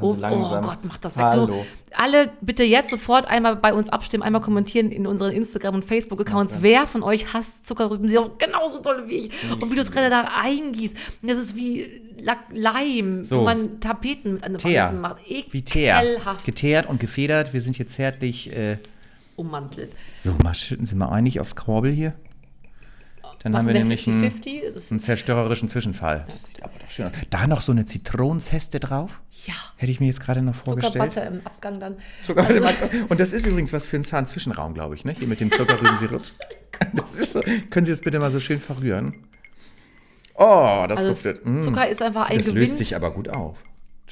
Oh, 0.00 0.14
Sie 0.14 0.24
oh. 0.24 0.60
Gott, 0.60 0.84
macht 0.84 1.04
das 1.04 1.16
weg. 1.16 1.24
Hallo. 1.24 1.46
Du, 1.46 1.64
alle 1.92 2.30
bitte 2.40 2.64
jetzt 2.64 2.90
sofort 2.90 3.26
einmal 3.26 3.56
bei 3.56 3.72
uns 3.72 3.88
abstimmen, 3.88 4.22
einmal 4.22 4.40
kommentieren 4.42 4.90
in 4.90 5.06
unseren 5.06 5.32
Instagram- 5.32 5.76
und 5.76 5.84
Facebook-Accounts. 5.84 6.58
Wer 6.60 6.86
von 6.86 7.02
euch 7.02 7.32
hasst 7.32 7.66
Zuckerrübensirup 7.66 8.38
genauso 8.38 8.80
toll 8.80 9.04
wie 9.06 9.26
ich? 9.26 9.30
Mhm. 9.44 9.62
Und 9.62 9.70
wie 9.70 9.74
du 9.74 9.80
es 9.80 9.90
gerade 9.90 10.10
da 10.10 10.28
eingießt. 10.42 10.96
Das 11.22 11.38
ist 11.38 11.56
wie 11.56 12.02
Leim, 12.52 13.24
So. 13.24 13.40
wo 13.40 13.42
man 13.42 13.80
Tapeten 13.80 14.34
mit 14.34 14.44
einem 14.44 14.58
Teer. 14.58 14.92
macht. 14.92 15.16
Wie 15.50 15.62
Teer. 15.62 16.00
Ekelhaft 16.02 16.44
Geteert 16.44 16.86
und 16.86 17.00
gefedert. 17.00 17.52
Wir 17.52 17.60
sind 17.60 17.76
hier 17.76 17.88
zärtlich. 17.88 18.50
Äh, 18.52 18.78
ummantelt. 19.36 19.90
so, 20.22 20.32
mal 20.42 20.54
schütten 20.54 20.86
Sie 20.86 20.94
mal 20.94 21.08
einig 21.08 21.40
aufs 21.40 21.56
Korbel 21.56 21.90
hier. 21.90 22.14
Dann 23.44 23.56
haben 23.56 23.66
wir 23.66 23.74
nämlich 23.74 24.08
einen, 24.08 24.24
50-50? 24.24 24.62
Das 24.68 24.76
ist- 24.76 24.90
einen 24.90 25.00
zerstörerischen 25.00 25.68
Zwischenfall. 25.68 26.26
Sieht 26.48 26.62
aber 26.64 26.72
doch 26.80 26.90
schön 26.90 27.06
aus. 27.06 27.12
Da 27.30 27.46
noch 27.46 27.60
so 27.60 27.70
eine 27.72 27.84
Zitronenzeste 27.84 28.80
drauf? 28.80 29.20
Ja. 29.46 29.52
Hätte 29.76 29.92
ich 29.92 30.00
mir 30.00 30.06
jetzt 30.06 30.20
gerade 30.20 30.40
noch 30.42 30.54
vorgestellt. 30.54 31.12
Zuckerwatte 31.12 31.20
im 31.20 31.46
Abgang 31.46 31.78
dann. 31.78 31.96
Sogar 32.26 32.46
Also- 32.46 32.62
und 33.08 33.20
das 33.20 33.32
ist 33.32 33.46
übrigens 33.46 33.72
was 33.72 33.86
für 33.86 33.96
einen 33.96 34.04
Zahnzwischenraum, 34.04 34.74
glaube 34.74 34.94
ich, 34.96 35.04
ne? 35.04 35.14
Hier 35.16 35.28
mit 35.28 35.40
dem 35.40 35.52
Zuckerrübensirup. 35.52 36.22
Das 36.94 37.14
ist 37.14 37.32
so. 37.32 37.40
Können 37.70 37.84
Sie 37.86 37.92
das 37.92 38.00
bitte 38.00 38.18
mal 38.18 38.30
so 38.32 38.40
schön 38.40 38.58
verrühren? 38.58 39.14
Oh, 40.34 40.86
das 40.88 40.98
Also 40.98 41.10
duftet. 41.10 41.36
das 41.44 41.52
Mm. 41.52 41.62
Zucker 41.62 41.88
ist 41.88 42.02
einfach 42.02 42.28
ein 42.30 42.38
Das 42.38 42.46
Gewinn, 42.46 42.62
löst 42.66 42.78
sich 42.78 42.96
aber 42.96 43.12
gut 43.12 43.28
auf. 43.28 43.62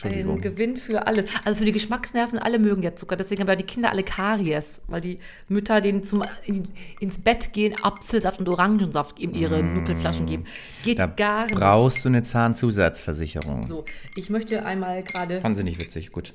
Ein 0.02 0.40
Gewinn 0.40 0.76
für 0.78 1.06
alle. 1.06 1.26
Also 1.44 1.58
für 1.58 1.64
die 1.66 1.72
Geschmacksnerven, 1.72 2.38
alle 2.38 2.58
mögen 2.58 2.82
ja 2.82 2.96
Zucker. 2.96 3.14
Deswegen 3.14 3.42
haben 3.42 3.48
ja 3.48 3.56
die 3.56 3.62
Kinder 3.64 3.90
alle 3.90 4.02
Karies, 4.02 4.80
weil 4.88 5.00
die 5.02 5.18
Mütter 5.48 5.80
denen 5.82 6.02
zum 6.02 6.24
in, 6.44 6.66
ins 6.98 7.18
Bett 7.18 7.52
gehen, 7.52 7.76
Apfelsaft 7.82 8.40
und 8.40 8.48
Orangensaft 8.48 9.20
in 9.20 9.34
ihre 9.34 9.62
Nuckelflaschen 9.62 10.26
geben. 10.26 10.44
Geht 10.82 10.96
Mm. 10.96 11.00
da 11.00 11.06
gar 11.06 11.44
nicht. 11.46 11.54
brauchst 11.56 12.04
du 12.04 12.08
eine 12.08 12.22
Zahnzusatzversicherung. 12.22 13.66
So, 13.66 13.84
ich 14.16 14.30
möchte 14.30 14.64
einmal 14.64 15.02
gerade. 15.02 15.40
Fanden 15.40 15.58
Sie 15.58 15.64
nicht 15.64 15.80
witzig, 15.80 16.10
gut. 16.10 16.32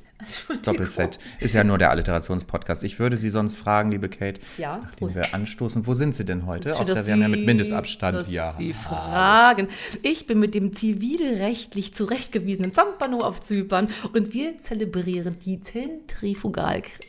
Doppelset. 0.64 1.20
Ist 1.40 1.54
ja 1.54 1.64
nur 1.64 1.78
der 1.78 1.92
Alliterationspodcast. 1.92 2.84
Ich 2.84 2.98
würde 3.00 3.18
Sie 3.18 3.30
sonst 3.30 3.56
fragen, 3.56 3.92
liebe 3.92 4.10
Kate, 4.10 4.42
Ja, 4.58 4.78
nachdem 4.82 4.98
Prost. 4.98 5.16
wir 5.16 5.34
anstoßen, 5.34 5.86
wo 5.86 5.94
sind 5.94 6.16
Sie 6.16 6.26
denn 6.26 6.48
heute? 6.48 6.76
Außer 6.76 7.06
wir 7.06 7.14
haben 7.14 7.22
ja 7.22 7.28
mit 7.28 7.46
Mindestabstand 7.46 8.26
hier. 8.26 8.52
Sie 8.58 8.74
fragen. 8.74 9.68
Ich 10.02 10.26
bin 10.26 10.40
mit 10.40 10.56
dem 10.56 10.74
zivilrechtlich 10.76 11.94
zurechtgewiesenen 11.94 12.74
Zampano 12.74 13.20
auf 13.20 13.42
Zypern 13.48 13.90
und 14.14 14.34
wir 14.34 14.58
zelebrieren 14.60 15.38
die 15.40 15.60
Zentrifugalkräfte. 15.62 17.08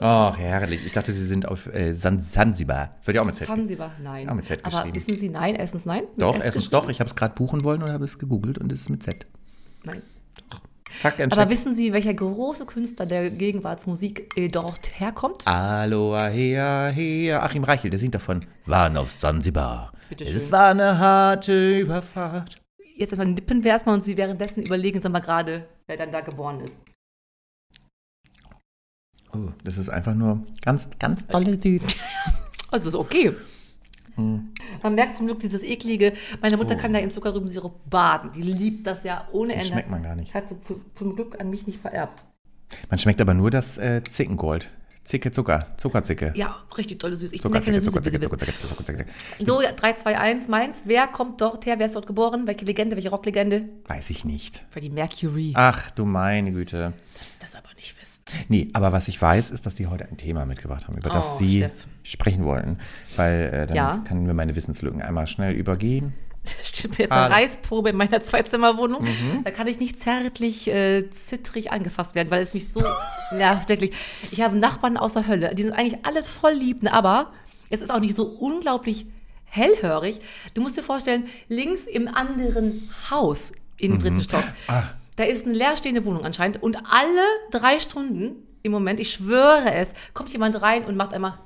Ach, 0.00 0.36
herrlich. 0.36 0.84
Ich 0.84 0.92
dachte, 0.92 1.12
Sie 1.12 1.24
sind 1.24 1.46
auf 1.46 1.66
äh, 1.72 1.94
San 1.94 2.20
Sansibar. 2.20 2.96
Wird 3.04 3.14
ja 3.14 3.22
auch 3.22 3.26
mit 3.26 3.36
Z. 3.36 3.46
Zanzibar, 3.46 3.92
nein. 4.02 4.26
Ja, 4.26 4.34
mit 4.34 4.44
Z 4.46 4.60
Aber 4.64 4.70
geschrieben. 4.70 4.96
wissen 4.96 5.16
Sie, 5.18 5.28
nein, 5.28 5.54
erstens 5.54 5.86
nein. 5.86 6.04
Doch, 6.16 6.36
S 6.36 6.44
erstens 6.44 6.70
doch. 6.70 6.88
Ich 6.88 7.00
habe 7.00 7.08
es 7.08 7.14
gerade 7.16 7.34
buchen 7.34 7.62
wollen 7.64 7.82
und 7.82 7.90
habe 7.90 8.04
es 8.04 8.18
gegoogelt 8.18 8.58
und 8.58 8.72
es 8.72 8.80
ist 8.82 8.90
mit 8.90 9.02
Z. 9.02 9.24
Nein. 9.84 10.02
Fakt 11.00 11.20
Aber 11.20 11.48
wissen 11.48 11.76
Sie, 11.76 11.92
welcher 11.92 12.12
große 12.14 12.66
Künstler 12.66 13.06
der 13.06 13.30
Gegenwartsmusik 13.30 14.36
äh, 14.36 14.48
dort 14.48 14.98
herkommt? 14.98 15.46
Aloha, 15.46 16.26
hea, 16.26 16.88
hea. 16.92 17.40
Achim 17.40 17.62
Reichel, 17.62 17.90
der 17.90 18.00
singt 18.00 18.14
davon. 18.16 18.44
Waren 18.66 18.96
auf 18.96 19.12
Sansibar. 19.12 19.92
Bitte 20.08 20.24
Es 20.24 20.50
war 20.50 20.70
eine 20.70 20.98
harte 20.98 21.78
Überfahrt. 21.78 22.56
Jetzt 22.98 23.12
erstmal 23.12 23.28
nippen 23.28 23.62
wir 23.62 23.70
erstmal 23.70 23.94
und 23.94 24.04
Sie 24.04 24.16
währenddessen 24.16 24.60
überlegen 24.60 25.00
Sie 25.00 25.08
mal 25.08 25.20
gerade, 25.20 25.68
wer 25.86 25.96
dann 25.96 26.10
da 26.10 26.20
geboren 26.20 26.60
ist. 26.60 26.82
Oh, 29.32 29.50
das 29.62 29.78
ist 29.78 29.88
einfach 29.88 30.14
nur 30.14 30.44
ganz, 30.62 30.90
ganz 30.98 31.26
tolle 31.26 31.60
Süd. 31.60 31.82
Also 32.70 32.90
ist 32.90 32.96
okay. 32.96 33.34
Man 34.14 34.94
merkt 34.94 35.16
zum 35.16 35.24
Glück 35.24 35.40
dieses 35.40 35.62
eklige. 35.62 36.12
Meine 36.42 36.58
Mutter 36.58 36.76
kann 36.76 36.92
ja 36.92 37.00
in 37.00 37.10
Zuckerrübensirup 37.10 37.88
baden. 37.88 38.30
Die 38.32 38.42
liebt 38.42 38.86
das 38.86 39.04
ja 39.04 39.26
ohne 39.32 39.54
Ende. 39.54 39.68
schmeckt 39.68 39.88
man 39.88 40.02
gar 40.02 40.14
nicht. 40.14 40.34
Hat 40.34 40.50
sie 40.50 40.58
zu, 40.58 40.82
zum 40.92 41.14
Glück 41.14 41.40
an 41.40 41.48
mich 41.48 41.66
nicht 41.66 41.80
vererbt. 41.80 42.26
Man 42.90 42.98
schmeckt 42.98 43.22
aber 43.22 43.32
nur 43.32 43.50
das 43.50 43.78
äh, 43.78 44.02
Zickengold. 44.02 44.70
Zicke 45.08 45.32
Zucker, 45.32 45.64
Zuckerzicke. 45.78 46.32
Ja, 46.36 46.54
richtig 46.76 46.98
tolle 46.98 47.14
Süß. 47.16 47.32
Ich 47.32 47.40
bin 47.40 47.50
Zuckerzicke, 47.50 47.64
keine 47.72 47.80
süße 47.80 47.92
Zuckerzicke, 47.92 48.20
Zuckerzicke. 48.20 48.54
Zuckerzicke, 48.54 49.06
Zuckerzicke. 49.06 49.46
So, 49.46 49.62
ja, 49.62 49.72
3, 49.72 49.94
2, 49.94 50.18
1, 50.18 50.48
meins. 50.48 50.82
Wer 50.84 51.06
kommt 51.06 51.40
dort 51.40 51.64
her? 51.64 51.78
Wer 51.78 51.86
ist 51.86 51.96
dort 51.96 52.06
geboren? 52.06 52.46
Welche 52.46 52.66
Legende? 52.66 52.94
Welche 52.94 53.08
Rocklegende? 53.08 53.70
Weiß 53.86 54.10
ich 54.10 54.26
nicht. 54.26 54.66
Freddie 54.68 54.90
Mercury. 54.90 55.52
Ach 55.56 55.90
du 55.92 56.04
meine 56.04 56.52
Güte. 56.52 56.92
Das 57.40 57.54
aber 57.54 57.70
nicht 57.76 57.98
wissen. 57.98 58.20
Nee, 58.48 58.68
aber 58.74 58.92
was 58.92 59.08
ich 59.08 59.20
weiß, 59.22 59.48
ist, 59.48 59.64
dass 59.64 59.76
Sie 59.76 59.86
heute 59.86 60.06
ein 60.06 60.18
Thema 60.18 60.44
mitgebracht 60.44 60.86
haben, 60.88 60.98
über 60.98 61.08
das 61.08 61.36
Oh, 61.36 61.38
Sie 61.38 61.60
Steff. 61.60 61.72
sprechen 62.02 62.44
wollen. 62.44 62.76
Weil 63.16 63.50
äh, 63.50 63.66
dann 63.66 63.76
Ja. 63.76 64.04
können 64.06 64.26
wir 64.26 64.34
meine 64.34 64.54
Wissenslücken 64.56 65.00
einmal 65.00 65.26
schnell 65.26 65.54
übergehen. 65.54 66.12
steht 66.64 66.92
mir 66.92 66.98
jetzt 67.04 67.12
Ah. 67.12 67.26
eine 67.26 67.34
Reisprobe 67.34 67.90
in 67.90 67.96
meiner 67.96 68.20
Zweizimmerwohnung. 68.22 69.02
Mhm. 69.04 69.44
Da 69.44 69.50
kann 69.50 69.66
ich 69.66 69.78
nicht 69.78 69.98
zärtlich, 70.00 70.68
äh, 70.68 71.08
zittrig 71.10 71.72
angefasst 71.72 72.14
werden, 72.14 72.30
weil 72.30 72.42
es 72.42 72.54
mich 72.54 72.72
so 72.72 72.82
nervt, 73.32 73.68
wirklich. 73.68 73.92
Ich 74.30 74.40
habe 74.40 74.56
Nachbarn 74.56 74.96
aus 74.96 75.14
der 75.14 75.26
Hölle. 75.26 75.54
Die 75.54 75.62
sind 75.62 75.72
eigentlich 75.72 76.04
alle 76.04 76.22
voll 76.22 76.52
lieb, 76.52 76.82
ne, 76.82 76.92
aber 76.92 77.32
es 77.70 77.80
ist 77.80 77.90
auch 77.90 78.00
nicht 78.00 78.14
so 78.16 78.24
unglaublich 78.24 79.06
hellhörig. 79.44 80.20
Du 80.54 80.60
musst 80.62 80.76
dir 80.76 80.82
vorstellen, 80.82 81.26
links 81.48 81.84
im 81.86 82.08
anderen 82.08 82.90
Haus 83.10 83.52
im 83.78 83.92
Mhm. 83.92 83.98
dritten 84.00 84.22
Stock, 84.22 84.44
Ah. 84.66 84.82
da 85.16 85.24
ist 85.24 85.46
eine 85.46 85.54
leerstehende 85.54 86.04
Wohnung 86.04 86.24
anscheinend 86.24 86.62
und 86.62 86.76
alle 86.90 87.22
drei 87.50 87.78
Stunden 87.80 88.36
im 88.62 88.72
Moment, 88.72 88.98
ich 89.00 89.12
schwöre 89.12 89.72
es, 89.72 89.94
kommt 90.14 90.30
jemand 90.32 90.60
rein 90.60 90.84
und 90.84 90.96
macht 90.96 91.14
einmal 91.14 91.38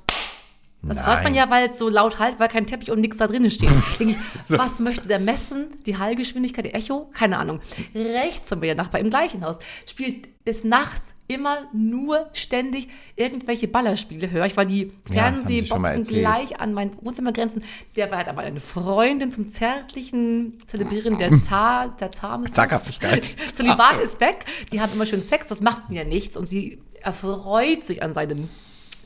das 0.85 0.97
Nein. 0.97 1.05
hört 1.07 1.23
man 1.23 1.33
ja, 1.33 1.49
weil 1.49 1.69
es 1.69 1.79
so 1.79 1.87
laut 1.87 2.19
halt, 2.19 2.39
weil 2.39 2.49
kein 2.49 2.65
Teppich 2.67 2.91
und 2.91 2.99
nichts 2.99 3.17
da 3.17 3.27
drinnen 3.27 3.49
steht. 3.49 3.69
Denke 3.99 4.13
ich, 4.15 4.17
was 4.59 4.79
möchte 4.79 5.07
der 5.07 5.19
messen? 5.19 5.67
Die 5.85 5.97
Hallgeschwindigkeit, 5.97 6.65
die 6.65 6.73
Echo? 6.73 7.09
Keine 7.13 7.37
Ahnung. 7.37 7.61
Rechts 7.95 8.51
haben 8.51 8.61
wir 8.61 8.67
der 8.67 8.75
Nachbar 8.83 8.99
im 8.99 9.09
gleichen 9.09 9.45
Haus. 9.45 9.59
Spielt 9.89 10.27
es 10.45 10.65
nachts 10.65 11.13
immer 11.27 11.59
nur 11.73 12.27
ständig 12.33 12.89
irgendwelche 13.15 13.69
Ballerspiele, 13.69 14.29
höre 14.29 14.45
ich, 14.45 14.57
weil 14.57 14.65
die 14.67 14.91
Ja, 15.07 15.13
Fernsehboxen 15.31 15.85
erzählt. 15.85 16.07
gleich 16.09 16.59
an 16.59 16.73
mein 16.73 16.91
Wohnzimmer 17.01 17.31
grenzen. 17.31 17.63
Der 17.95 18.11
war 18.11 18.17
halt 18.17 18.27
aber 18.27 18.41
eine 18.41 18.59
Freundin 18.59 19.31
zum 19.31 19.49
zärtlichen 19.49 20.57
Zelebrieren 20.65 21.17
der 21.17 21.39
Zar, 21.41 21.95
der 21.97 22.11
Zahmes. 22.11 22.51
Zaghaftigkeit. 22.51 23.23
Zölibat 23.55 24.01
ist 24.01 24.19
weg. 24.19 24.45
Die 24.73 24.81
haben 24.81 24.91
immer 24.93 25.05
schön 25.05 25.21
Sex, 25.21 25.47
das 25.47 25.61
macht 25.61 25.89
mir 25.89 26.03
nichts. 26.03 26.35
Und 26.35 26.47
sie 26.47 26.81
erfreut 27.01 27.85
sich 27.85 28.03
an 28.03 28.13
seinen 28.13 28.49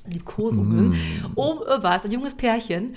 Liebkosungen. 0.09 0.89
Mm. 0.89 0.95
Oben 1.35 1.61
über 1.61 1.95
ist 1.95 2.05
ein 2.05 2.11
junges 2.11 2.35
Pärchen. 2.35 2.95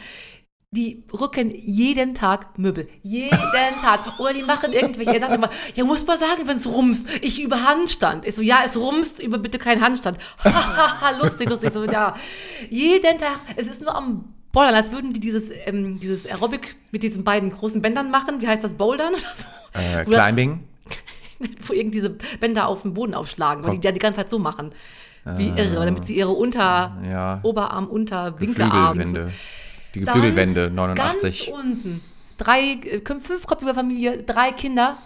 Die 0.72 1.02
rücken 1.12 1.52
jeden 1.52 2.14
Tag 2.14 2.56
Möbel. 2.56 2.88
Jeden 3.02 3.30
Tag. 3.82 4.20
Oder 4.20 4.34
die 4.34 4.42
machen 4.42 4.72
irgendwelche. 4.72 5.14
Er 5.14 5.20
sagt 5.20 5.34
immer, 5.34 5.50
ja, 5.74 5.84
muss 5.84 6.06
mal 6.06 6.16
sagen, 6.16 6.42
wenn 6.46 6.58
es 6.58 6.66
rumst. 6.66 7.08
Ich 7.22 7.42
übe 7.42 7.64
Handstand. 7.64 8.24
Ich 8.24 8.36
so, 8.36 8.42
ja, 8.42 8.60
es 8.64 8.76
rumst, 8.76 9.20
über 9.20 9.38
bitte 9.38 9.58
keinen 9.58 9.80
Handstand. 9.80 10.18
Lustig, 11.20 11.50
lustig. 11.50 11.72
So, 11.72 11.84
ja. 11.84 12.14
Jeden 12.68 13.18
Tag. 13.18 13.40
Es 13.56 13.66
ist 13.66 13.80
nur 13.80 13.94
am 13.94 14.32
Bouldern, 14.52 14.74
als 14.74 14.92
würden 14.92 15.12
die 15.12 15.20
dieses, 15.20 15.50
ähm, 15.66 16.00
dieses 16.00 16.26
Aerobic 16.26 16.76
mit 16.90 17.02
diesen 17.02 17.24
beiden 17.24 17.50
großen 17.52 17.82
Bändern 17.82 18.10
machen. 18.10 18.40
Wie 18.40 18.48
heißt 18.48 18.62
das? 18.62 18.74
Bouldern 18.74 19.14
oder 19.14 19.34
so? 19.34 19.46
Äh, 19.72 20.04
Climbing. 20.04 20.68
wo 21.66 21.72
irgendwie 21.72 21.98
diese 21.98 22.10
Bänder 22.10 22.68
auf 22.68 22.82
den 22.82 22.94
Boden 22.94 23.14
aufschlagen, 23.14 23.64
weil 23.64 23.78
die 23.78 23.84
ja 23.86 23.92
die 23.92 23.98
ganze 23.98 24.18
Zeit 24.18 24.30
so 24.30 24.38
machen. 24.38 24.72
Wie 25.36 25.48
irre, 25.48 25.84
damit 25.84 26.06
sie 26.06 26.16
ihre 26.16 26.30
Unter, 26.30 26.62
Ah. 26.62 26.98
Ja. 27.10 27.40
Oberarm, 27.42 27.88
Unter, 27.88 28.40
Winkelarm. 28.40 28.96
Geflügelwände. 28.96 29.32
Die 29.94 30.00
Geflügelwände, 30.00 30.70
89. 30.70 31.46
Ganz 31.52 31.62
unten. 31.62 32.00
Drei, 32.38 32.60
äh, 32.72 33.00
fünfköpfige 33.04 33.74
Familie, 33.74 34.22
drei 34.22 34.50
Kinder, 34.52 34.96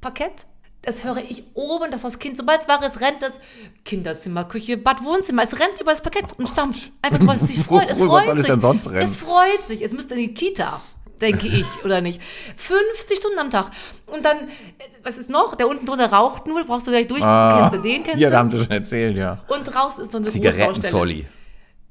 Parkett. 0.00 0.46
Das 0.82 1.04
höre 1.04 1.18
ich 1.18 1.44
oben, 1.54 1.90
dass 1.90 2.02
das 2.02 2.18
Kind, 2.18 2.38
sobald 2.38 2.62
es 2.62 2.68
wach 2.68 2.80
ist, 2.82 3.00
rennt 3.02 3.22
das 3.22 3.38
Kinderzimmer, 3.84 4.44
Küche, 4.44 4.76
Bad, 4.78 5.04
Wohnzimmer. 5.04 5.42
Es 5.42 5.58
rennt 5.58 5.78
über 5.80 5.90
das 5.90 6.00
Parkett 6.00 6.24
und 6.38 6.48
stampft. 6.48 6.90
Einfach 7.02 7.26
weil 7.26 7.36
es 7.36 7.48
sich 7.48 7.58
freut. 7.64 7.90
Es 7.90 8.00
freut 8.00 8.28
es 8.38 8.46
sich. 8.46 8.94
Es 8.94 9.16
freut 9.16 9.66
sich. 9.66 9.82
Es 9.82 9.92
müsste 9.92 10.14
in 10.14 10.20
die 10.20 10.34
Kita, 10.34 10.80
denke 11.20 11.46
ich, 11.46 11.66
oder 11.84 12.00
nicht? 12.00 12.20
50 12.56 13.18
Stunden 13.18 13.38
am 13.38 13.50
Tag. 13.50 13.70
Und 14.06 14.24
dann, 14.24 14.38
äh, 14.38 14.82
was 15.02 15.18
ist 15.18 15.30
noch? 15.30 15.54
Der 15.54 15.68
unten 15.68 15.86
drunter 15.86 16.10
raucht 16.12 16.46
nur, 16.46 16.64
brauchst 16.64 16.86
du 16.86 16.90
gleich 16.90 17.06
durch. 17.06 17.20
kennst 17.20 17.74
du 17.74 17.78
den, 17.78 18.02
kennst 18.02 18.20
Ja, 18.20 18.30
da 18.30 18.38
haben 18.38 18.50
Sie 18.50 18.58
schon 18.58 18.70
erzählt, 18.70 19.16
ja. 19.16 19.38
und 19.48 19.64
draußen 19.64 20.02
ist 20.02 20.12
so 20.12 20.18
eine 20.18 20.26
Zigaretten-Solly. 20.26 21.26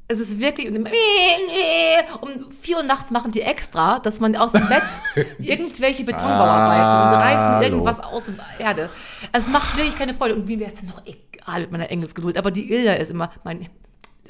es 0.08 0.20
ist 0.20 0.40
wirklich 0.40 0.70
um 2.22 2.30
4 2.62 2.78
Uhr 2.78 2.84
nachts 2.84 3.12
machen 3.12 3.32
die 3.32 3.42
extra, 3.42 4.00
dass 4.00 4.20
man 4.20 4.36
aus 4.36 4.54
dem 4.54 4.68
Bett 4.68 4.84
irgendwelche 5.40 6.04
Betonbauarbeiten 6.04 7.18
und 7.18 7.24
reißen 7.24 7.48
Hallo. 7.48 7.64
irgendwas 7.64 8.00
aus 8.00 8.32
der 8.58 8.66
Erde. 8.66 8.90
Also 9.32 9.48
es 9.48 9.54
macht 9.54 9.78
wirklich 9.78 9.96
keine 9.96 10.14
Freude. 10.14 10.36
Und 10.36 10.48
wie 10.48 10.60
wäre 10.60 10.72
es 10.72 10.80
denn 10.80 10.90
noch 10.90 11.02
egal 11.06 11.62
mit 11.62 11.72
meiner 11.72 11.92
Engelsgeduld? 11.92 12.38
Aber 12.38 12.52
die 12.52 12.72
Ilda 12.74 12.94
ist 12.94 13.12
immer 13.12 13.32
mein 13.44 13.70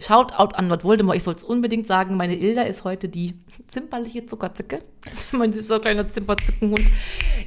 Shoutout 0.02 0.56
an 0.56 0.68
Lord 0.70 0.84
Voldemort. 0.84 1.18
Ich 1.18 1.24
soll 1.24 1.36
es 1.36 1.44
unbedingt 1.44 1.88
sagen, 1.88 2.16
meine 2.16 2.36
Ilda 2.38 2.64
ist 2.64 2.84
heute 2.84 3.10
die 3.10 3.34
zimperliche 3.68 4.26
Zuckerzicke. 4.26 4.82
mein 5.32 5.52
süßer 5.52 5.80
kleiner 5.80 6.08
Zimperzickenhund. 6.08 6.82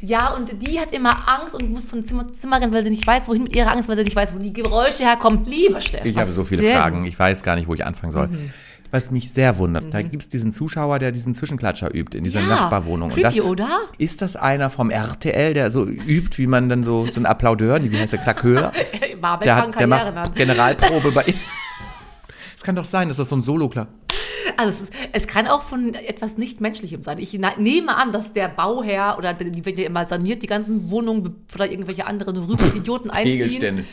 Ja, 0.01 0.35
und 0.35 0.53
die 0.67 0.81
hat 0.81 0.93
immer 0.93 1.29
Angst 1.29 1.55
und 1.55 1.71
muss 1.71 1.87
von 1.87 2.03
Zimmer 2.03 2.27
zu 2.29 2.33
Zimmer 2.41 2.61
rennen, 2.61 2.73
weil 2.73 2.85
sie 2.85 2.91
nicht 2.91 3.07
weiß, 3.07 3.29
wohin 3.29 3.45
mit 3.45 3.55
ihrer 3.57 3.71
Angst, 3.73 3.89
weil 3.89 3.97
sie 3.97 4.05
nicht 4.05 4.17
weiß, 4.17 4.35
wo 4.35 4.39
die 4.39 4.53
Geräusche 4.53 5.05
herkommen. 5.05 5.45
Lieber 5.45 5.81
Steff, 5.81 6.05
Ich 6.05 6.17
habe 6.17 6.27
so 6.27 6.45
viele 6.45 6.63
denn? 6.63 6.77
Fragen. 6.77 7.05
Ich 7.05 7.19
weiß 7.19 7.43
gar 7.43 7.57
nicht, 7.57 7.69
wo 7.69 7.75
ich 7.75 7.85
anfangen 7.85 8.13
soll. 8.13 8.29
Mhm. 8.29 8.53
Was 8.91 9.11
mich 9.11 9.33
sehr 9.33 9.57
wundert, 9.57 9.95
da 9.95 10.03
gibt 10.03 10.21
es 10.21 10.29
diesen 10.29 10.53
Zuschauer, 10.53 10.99
der 10.99 11.13
diesen 11.13 11.35
Zwischenklatscher 11.35 11.95
übt 11.95 12.17
in 12.17 12.25
dieser 12.25 12.41
Ja, 12.41 12.47
Nachbarwohnung. 12.49 13.09
creepy, 13.11 13.41
oder? 13.41 13.81
Ist 13.97 14.21
das 14.21 14.37
einer 14.37 14.69
vom 14.69 14.91
RTL, 14.91 15.55
der 15.55 15.71
so 15.71 15.87
übt, 15.87 16.37
wie 16.37 16.47
man 16.47 16.69
dann 16.69 16.83
so, 16.83 17.07
so 17.11 17.19
ein 17.19 17.25
Applaudeur, 17.25 17.83
wie 17.83 17.99
heißt 17.99 18.13
der? 18.13 18.21
Mabel 19.23 19.45
Der, 19.45 19.57
hat, 19.57 19.81
der 19.81 19.87
macht. 19.87 20.35
Generalprobe 20.35 21.11
bei 21.13 21.25
Es 22.63 22.65
kann 22.65 22.77
doch 22.77 22.85
sein, 22.85 23.09
dass 23.09 23.17
das 23.17 23.29
so 23.29 23.35
ein 23.35 23.43
solo 23.43 23.67
-Kla 23.67 23.89
Also 24.57 24.71
es, 24.71 24.81
ist, 24.83 24.93
es 25.11 25.27
kann 25.27 25.49
auch 25.49 25.63
von 25.63 25.95
etwas 25.95 26.39
nicht 26.39 26.61
Menschlichem 26.61 27.03
sein. 27.03 27.19
Ich 27.19 27.37
nehme 27.59 27.97
an, 27.97 28.13
dass 28.13 28.33
der 28.33 28.47
Bauherr 28.47 29.17
oder 29.19 29.35
die 29.35 29.65
wird 29.65 29.81
ja 29.81 29.87
immer 29.87 30.07
saniert, 30.07 30.45
die 30.45 30.47
ganzen 30.47 30.89
Wohnungen, 30.89 31.45
da 31.59 31.65
irgendwelche 31.65 32.07
anderen 32.07 32.37
rüber 32.37 32.63
Idioten 32.77 33.11
einziehen. 33.11 33.39
Pegelstände. 33.39 33.85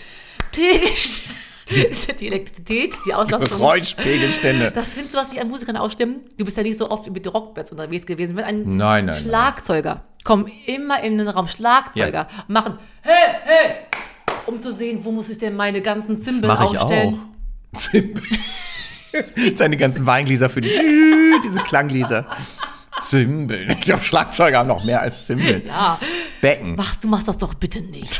Pegelstände. 0.51 1.35
Das 1.65 1.99
ist 2.09 2.21
die 2.21 2.27
Elektrizität, 2.27 2.95
die 3.07 3.13
Auslastung. 3.15 3.57
Geräuschpegelstände. 3.57 4.69
Das 4.69 4.89
findest 4.89 5.15
du, 5.15 5.17
was 5.17 5.31
sich 5.31 5.41
an 5.41 5.47
Musikern 5.49 5.75
ausstimmen? 5.75 6.17
Du 6.37 6.45
bist 6.45 6.55
ja 6.55 6.61
nicht 6.61 6.77
so 6.77 6.91
oft 6.91 7.09
mit 7.11 7.25
Rockbands 7.33 7.71
unterwegs 7.71 8.05
gewesen. 8.05 8.35
Wenn 8.35 8.43
ein 8.43 8.77
Nein, 8.77 9.05
nein, 9.05 9.19
Schlagzeuger 9.19 10.03
kommen 10.23 10.45
immer 10.67 11.01
in 11.01 11.17
den 11.17 11.27
Raum 11.27 11.47
Schlagzeuger 11.47 12.27
machen 12.47 12.77
hey 13.01 13.35
hey, 13.45 13.75
um 14.45 14.61
zu 14.61 14.71
sehen, 14.71 14.99
wo 15.01 15.11
muss 15.11 15.27
ich 15.31 15.39
denn 15.39 15.55
meine 15.55 15.81
ganzen 15.81 16.17
Das 16.17 16.25
Zimbel 16.25 16.47
mache 16.49 16.65
ich 16.65 16.77
aufstellen. 16.77 17.15
auch. 17.15 17.38
Zimbel. 17.73 18.23
Seine 19.55 19.77
ganzen 19.77 20.05
Weingläser 20.05 20.49
für 20.49 20.61
die, 20.61 20.71
diese 21.43 21.59
Klanggläser. 21.59 22.25
Zimbeln. 23.01 23.69
Ich 23.71 23.81
glaube, 23.81 24.03
Schlagzeuger 24.03 24.59
haben 24.59 24.67
noch 24.67 24.83
mehr 24.83 25.01
als 25.01 25.25
Zimbeln. 25.25 25.63
Ja. 25.65 25.97
Becken. 26.41 26.75
Mach, 26.75 26.95
du 26.95 27.07
machst 27.07 27.27
das 27.27 27.37
doch 27.37 27.53
bitte 27.53 27.81
nicht. 27.81 28.19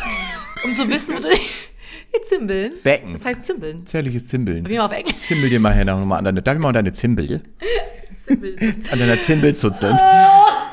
um 0.64 0.76
zu 0.76 0.88
wissen, 0.90 1.16
wo 1.16 1.20
du 1.22 1.30
die 1.30 2.22
Zimbeln. 2.28 2.74
Becken. 2.84 3.14
Das 3.14 3.26
heißt 3.26 3.46
Zimbeln. 3.46 3.86
Zärtliches 3.86 4.28
Zimbeln. 4.28 4.68
Wie 4.68 4.78
mal 4.78 4.86
auf 4.86 4.92
Englisch. 4.92 5.18
Zimbel 5.18 5.50
dir 5.50 5.60
mal 5.60 5.74
her 5.74 5.86
nochmal 5.86 6.20
an 6.20 6.26
deine. 6.26 6.42
Darf 6.42 6.56
ich 6.56 6.62
mal 6.62 6.70
an 6.70 6.74
deine 6.76 6.94
Zimbel? 6.94 7.42
Zimbeln. 8.26 8.58
An 8.92 9.00
deiner 9.00 9.20
Zimbel 9.20 9.56
zuzeln. 9.56 9.98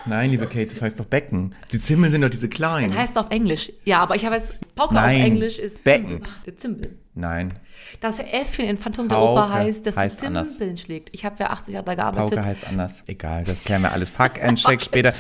Nein, 0.09 0.31
liebe 0.31 0.47
Kate, 0.47 0.67
das 0.67 0.81
heißt 0.81 1.01
doch 1.01 1.05
Becken. 1.07 1.55
Die 1.73 1.79
Zimbeln 1.81 2.13
sind 2.13 2.23
doch 2.23 2.29
diese 2.29 2.49
kleinen. 2.49 2.91
Das 2.91 2.99
heißt 2.99 3.19
auf 3.19 3.27
Englisch. 3.31 3.73
Ja, 3.85 4.01
aber 4.01 4.15
ich 4.15 4.25
habe 4.25 4.37
jetzt 4.37 4.75
Pauke 4.77 4.95
Nein. 4.95 5.21
auf 5.21 5.27
Englisch 5.27 5.59
ist 5.59 5.83
Becken. 5.83 6.21
Der 6.47 6.57
Zimbel. 6.57 6.97
Nein, 7.15 7.55
Das 8.01 8.19
Äffchen 8.19 8.67
in 8.67 8.77
Phantom 8.77 9.09
der 9.09 9.17
Pauke 9.17 9.41
Oper 9.41 9.53
heißt, 9.53 9.87
dass 9.87 9.97
heißt 9.97 10.23
die 10.23 10.27
anders. 10.27 10.53
Zimbeln 10.59 10.77
schlägt. 10.77 11.09
Ich 11.13 11.25
habe 11.25 11.37
ja 11.41 11.51
80 11.51 11.75
Jahre 11.75 11.87
da 11.87 11.95
gearbeitet. 11.95 12.37
Pauke 12.37 12.49
heißt 12.49 12.67
anders. 12.67 13.03
Egal, 13.07 13.43
das 13.45 13.65
klären 13.65 13.83
wir 13.83 13.93
alles. 13.93 14.11
Fuck 14.11 14.43
and 14.43 14.59
check 14.59 14.81
später. 14.83 15.13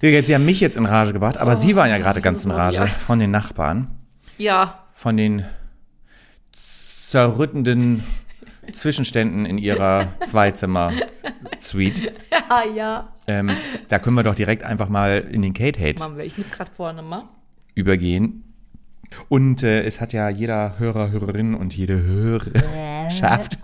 Liebe 0.00 0.14
Kate, 0.16 0.26
Sie 0.28 0.34
haben 0.34 0.44
mich 0.44 0.60
jetzt 0.60 0.76
in 0.76 0.86
Rage 0.86 1.12
gebracht, 1.12 1.38
aber 1.38 1.56
Sie 1.56 1.74
waren 1.74 1.88
ja 1.88 1.98
gerade 1.98 2.20
ganz 2.20 2.44
in 2.44 2.50
Rage 2.52 2.76
Ja. 2.76 2.86
von 2.86 3.18
den 3.18 3.30
Nachbarn. 3.30 3.88
Ja, 4.36 4.84
von 4.92 5.16
den 5.16 5.44
zerrüttenden 6.52 8.04
Zwischenständen 8.72 9.46
in 9.46 9.58
ihrer 9.58 10.08
Zweizimmer-Suite. 11.58 12.12
ja, 12.30 12.64
ja. 12.74 13.12
Ähm, 13.26 13.50
da 13.88 13.98
können 13.98 14.16
wir 14.16 14.22
doch 14.22 14.34
direkt 14.34 14.62
einfach 14.62 14.88
mal 14.88 15.18
in 15.30 15.42
den 15.42 15.54
Kate-Hate 15.54 15.98
Machen 15.98 16.16
wir. 16.16 16.24
Ich 16.24 16.34
gerade 16.50 16.70
vorne 16.76 17.02
mal. 17.02 17.28
übergehen. 17.74 18.44
Und 19.28 19.62
äh, 19.62 19.82
es 19.82 20.00
hat 20.00 20.12
ja 20.12 20.28
jeder 20.28 20.78
Hörer, 20.78 21.10
Hörerin 21.10 21.54
und 21.54 21.76
jede 21.76 22.02
Hörerschaft 22.02 23.58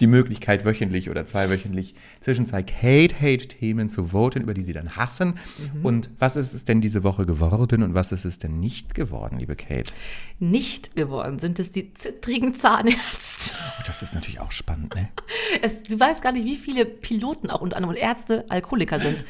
die 0.00 0.06
Möglichkeit, 0.06 0.64
wöchentlich 0.64 1.10
oder 1.10 1.26
zweiwöchentlich 1.26 1.94
zwischen 2.20 2.46
zwei 2.46 2.62
Kate-Hate-Themen 2.62 3.88
zu 3.88 4.08
voten, 4.08 4.42
über 4.42 4.54
die 4.54 4.62
sie 4.62 4.72
dann 4.72 4.96
hassen. 4.96 5.34
Und 5.82 6.10
was 6.18 6.36
ist 6.36 6.54
es 6.54 6.64
denn 6.64 6.80
diese 6.80 7.02
Woche 7.02 7.26
geworden 7.26 7.82
und 7.82 7.94
was 7.94 8.12
ist 8.12 8.24
es 8.24 8.38
denn 8.38 8.60
nicht 8.60 8.94
geworden, 8.94 9.38
liebe 9.38 9.56
Kate? 9.56 9.92
Nicht 10.38 10.94
geworden 10.94 11.38
sind 11.38 11.58
es 11.58 11.70
die 11.70 11.92
zittrigen 11.94 12.54
Zahnärzte. 12.54 13.54
Oh, 13.78 13.82
das 13.86 14.02
ist 14.02 14.14
natürlich 14.14 14.40
auch 14.40 14.52
spannend, 14.52 14.94
ne? 14.94 15.08
Es, 15.62 15.82
du 15.82 15.98
weißt 15.98 16.22
gar 16.22 16.32
nicht, 16.32 16.46
wie 16.46 16.56
viele 16.56 16.84
Piloten 16.84 17.50
auch 17.50 17.60
unter 17.60 17.76
anderem 17.76 17.94
und 17.94 18.00
Ärzte 18.00 18.44
Alkoholiker 18.48 19.00
sind. 19.00 19.24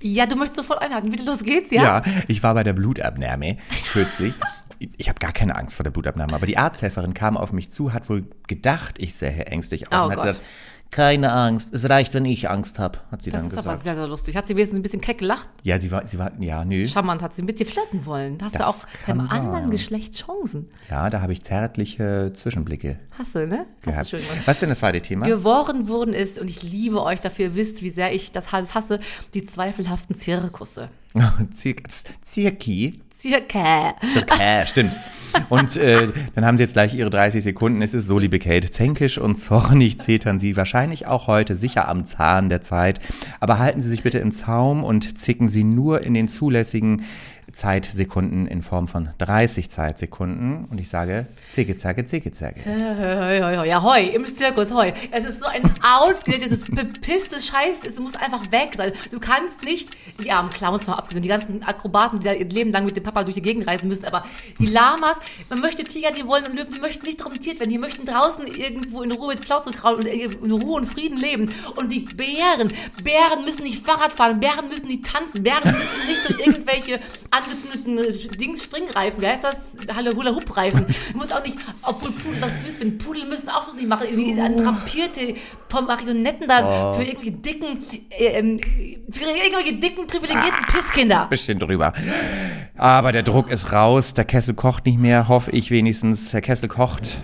Ja, 0.00 0.26
du 0.26 0.36
möchtest 0.36 0.58
sofort 0.58 0.82
einhaken. 0.82 1.10
Bitte, 1.10 1.24
los 1.24 1.42
geht's, 1.42 1.70
ja? 1.70 1.82
Ja, 1.82 2.02
ich 2.28 2.42
war 2.42 2.54
bei 2.54 2.62
der 2.62 2.74
Blutabnahme 2.74 3.56
kürzlich 3.92 4.34
ich 4.78 5.08
habe 5.08 5.18
gar 5.18 5.32
keine 5.32 5.56
Angst 5.56 5.74
vor 5.74 5.84
der 5.84 5.90
Blutabnahme, 5.90 6.32
aber 6.34 6.46
die 6.46 6.56
Arzthelferin 6.58 7.14
kam 7.14 7.36
auf 7.36 7.52
mich 7.52 7.70
zu, 7.70 7.92
hat 7.92 8.08
wohl 8.08 8.26
gedacht, 8.48 8.96
ich 8.98 9.14
sähe 9.14 9.46
ängstlich 9.46 9.92
aus 9.92 10.00
Oh 10.02 10.04
und 10.06 10.10
hat 10.12 10.16
Gott. 10.18 10.26
gesagt, 10.26 10.44
keine 10.90 11.32
Angst, 11.32 11.74
es 11.74 11.88
reicht, 11.90 12.14
wenn 12.14 12.24
ich 12.24 12.48
Angst 12.48 12.78
habe, 12.78 13.00
hat 13.10 13.20
sie 13.22 13.32
Das 13.32 13.40
dann 13.40 13.48
ist 13.48 13.54
aber 13.58 13.62
gesagt. 13.72 13.82
sehr, 13.82 13.94
sehr 13.96 14.06
lustig. 14.06 14.36
Hat 14.36 14.46
sie 14.46 14.54
wenigstens 14.54 14.78
ein 14.78 14.82
bisschen 14.82 15.00
keck 15.00 15.18
gelacht? 15.18 15.48
ja, 15.64 15.80
sie 15.80 15.90
war, 15.90 16.06
sie 16.06 16.20
war, 16.20 16.30
ja, 16.40 16.64
nö. 16.64 16.86
Charmant 16.86 17.20
hat 17.20 17.34
sie 17.34 17.42
mit 17.42 17.58
dir 17.58 17.66
flirten 17.66 18.06
wollen. 18.06 18.38
Da 18.38 18.44
hast 18.46 18.54
Das 18.54 18.62
du 18.62 18.68
auch 18.68 18.76
beim 19.08 19.20
anderen 19.22 19.52
sein. 19.62 19.70
Geschlecht 19.70 20.14
Chancen. 20.14 20.68
Ja, 20.88 21.10
da 21.10 21.20
habe 21.20 21.32
ich 21.32 21.42
zärtliche 21.42 22.32
Zwischenblicke 22.34 23.00
Hast 23.18 23.34
du, 23.34 23.44
ne? 23.44 23.66
Hast 23.86 24.12
du. 24.12 24.18
Was 24.46 24.56
ist 24.56 24.62
denn 24.62 24.68
das 24.68 24.78
zweite 24.78 25.00
Thema? 25.02 25.26
Geworden 25.26 25.88
wurden 25.88 26.14
ist, 26.14 26.38
und 26.38 26.48
ich 26.48 26.62
liebe 26.62 27.02
euch 27.02 27.20
dafür, 27.20 27.46
ihr 27.46 27.54
wisst, 27.56 27.82
wie 27.82 27.90
sehr 27.90 28.14
ich 28.14 28.30
das 28.30 28.52
hasse, 28.52 29.00
die 29.34 29.42
zweifelhaften 29.42 30.14
Zirkusse. 30.16 30.90
Zir 31.54 31.76
Zirki. 32.22 33.00
Circa. 33.16 33.94
Circa, 34.12 34.66
stimmt. 34.66 34.98
Und 35.48 35.76
äh, 35.76 36.08
dann 36.34 36.44
haben 36.44 36.56
sie 36.56 36.64
jetzt 36.64 36.72
gleich 36.72 36.94
ihre 36.94 37.10
30 37.10 37.42
Sekunden. 37.42 37.80
Es 37.80 37.94
ist 37.94 38.06
so, 38.06 38.18
liebe 38.18 38.38
Kate, 38.38 38.70
zänkisch 38.70 39.18
und 39.18 39.36
zornig 39.36 40.00
zetern 40.00 40.38
sie 40.38 40.56
wahrscheinlich 40.56 41.06
auch 41.06 41.26
heute 41.26 41.54
sicher 41.54 41.88
am 41.88 42.04
Zahn 42.06 42.48
der 42.48 42.60
Zeit. 42.60 43.00
Aber 43.40 43.58
halten 43.58 43.80
Sie 43.80 43.88
sich 43.88 44.02
bitte 44.02 44.18
im 44.18 44.32
Zaum 44.32 44.82
und 44.84 45.18
zicken 45.18 45.48
Sie 45.48 45.64
nur 45.64 46.02
in 46.02 46.12
den 46.12 46.28
zulässigen 46.28 47.04
Zeitsekunden 47.54 48.46
in 48.46 48.62
Form 48.62 48.88
von 48.88 49.10
30 49.18 49.70
Zeitsekunden. 49.70 50.64
Und 50.66 50.80
ich 50.80 50.88
sage, 50.88 51.26
zicke, 51.48 51.76
zacke, 51.76 52.04
zicke, 52.04 52.32
zacke. 52.32 52.60
Hoi, 52.64 53.40
hoi, 53.40 53.56
hoi. 53.56 53.68
Ja, 53.68 53.82
hoi, 53.82 54.06
im 54.06 54.26
Zirkus, 54.26 54.72
hoi. 54.72 54.92
Es 55.12 55.24
ist 55.24 55.40
so 55.40 55.46
ein 55.46 55.62
outgedatetes, 55.82 56.64
bepisstes 56.64 57.46
Scheiß. 57.46 57.80
Es 57.86 57.98
muss 57.98 58.16
einfach 58.16 58.50
weg 58.50 58.74
sein. 58.76 58.92
Du 59.10 59.20
kannst 59.20 59.62
nicht, 59.62 59.90
die 60.22 60.30
armen 60.30 60.50
Clowns 60.50 60.86
mal 60.86 60.96
abgesehen, 61.04 61.22
die 61.22 61.28
ganzen 61.28 61.62
Akrobaten, 61.62 62.20
die 62.20 62.24
da 62.24 62.32
ihr 62.32 62.48
Leben 62.48 62.72
lang 62.72 62.84
mit 62.84 62.96
dem 62.96 63.02
Papa 63.02 63.24
durch 63.24 63.34
die 63.34 63.42
Gegend 63.42 63.66
reisen 63.66 63.88
müssen, 63.88 64.04
aber 64.04 64.24
die 64.58 64.66
Lamas, 64.66 65.18
man 65.48 65.60
möchte 65.60 65.84
Tiger, 65.84 66.10
die 66.10 66.26
wollen 66.26 66.46
und 66.46 66.56
Löwen, 66.56 66.74
die 66.74 66.80
möchten 66.80 67.06
nicht 67.06 67.20
domptiert 67.20 67.60
werden. 67.60 67.70
Die 67.70 67.78
möchten 67.78 68.04
draußen 68.04 68.46
irgendwo 68.46 69.02
in 69.02 69.12
Ruhe 69.12 69.34
mit 69.34 69.42
Plauze 69.42 69.70
kraulen 69.72 70.00
und 70.00 70.06
in 70.06 70.50
Ruhe 70.50 70.76
und 70.76 70.86
Frieden 70.86 71.18
leben. 71.18 71.52
Und 71.76 71.92
die 71.92 72.00
Bären, 72.00 72.72
Bären 73.02 73.44
müssen 73.44 73.62
nicht 73.62 73.84
Fahrrad 73.84 74.12
fahren, 74.12 74.40
Bären 74.40 74.68
müssen 74.68 74.86
nicht 74.86 75.06
tanzen, 75.06 75.42
Bären 75.42 75.64
müssen 75.64 76.06
nicht 76.06 76.28
durch 76.28 76.40
irgendwelche 76.40 77.00
angezündeten 77.30 77.98
äh, 77.98 78.36
Dings 78.36 78.64
Springreifen, 78.64 79.22
wie 79.22 79.26
heißt 79.26 79.44
das? 79.44 79.76
Halle 79.94 80.14
Hula 80.14 80.34
Hoop 80.34 80.56
Reifen. 80.56 80.86
Du 81.12 81.18
musst 81.18 81.34
auch 81.34 81.42
nicht, 81.44 81.58
obwohl 81.82 82.10
Pudel 82.12 82.40
das 82.40 82.62
süß 82.62 82.76
finden, 82.76 82.98
Pudel 82.98 83.26
müssen 83.26 83.48
auch 83.48 83.64
das 83.64 83.74
nicht 83.74 83.88
machen. 83.88 84.06
Irgendwie 84.10 84.62
drapierte 84.62 85.34
Marionetten 85.74 86.46
da 86.46 86.92
für 86.92 87.02
irgendwelche 87.02 87.32
dicken, 87.32 87.78
äh, 88.10 88.26
ähm, 88.26 88.60
für 89.10 89.24
irgendwelche 89.24 89.74
dicken, 89.74 90.06
privilegierten 90.06 90.66
Pisskinder. 90.94 91.26
Bisschen 91.28 91.58
drüber. 91.58 91.92
Aber 92.76 93.12
der 93.12 93.22
Druck 93.22 93.50
ist 93.50 93.72
raus, 93.72 94.14
der 94.14 94.24
Kessel 94.24 94.54
kocht 94.54 94.86
nicht 94.86 94.98
mehr, 94.98 95.28
hoffe 95.28 95.50
ich 95.50 95.70
wenigstens. 95.70 96.30
Der 96.30 96.40
Kessel 96.40 96.68
kocht 96.68 97.18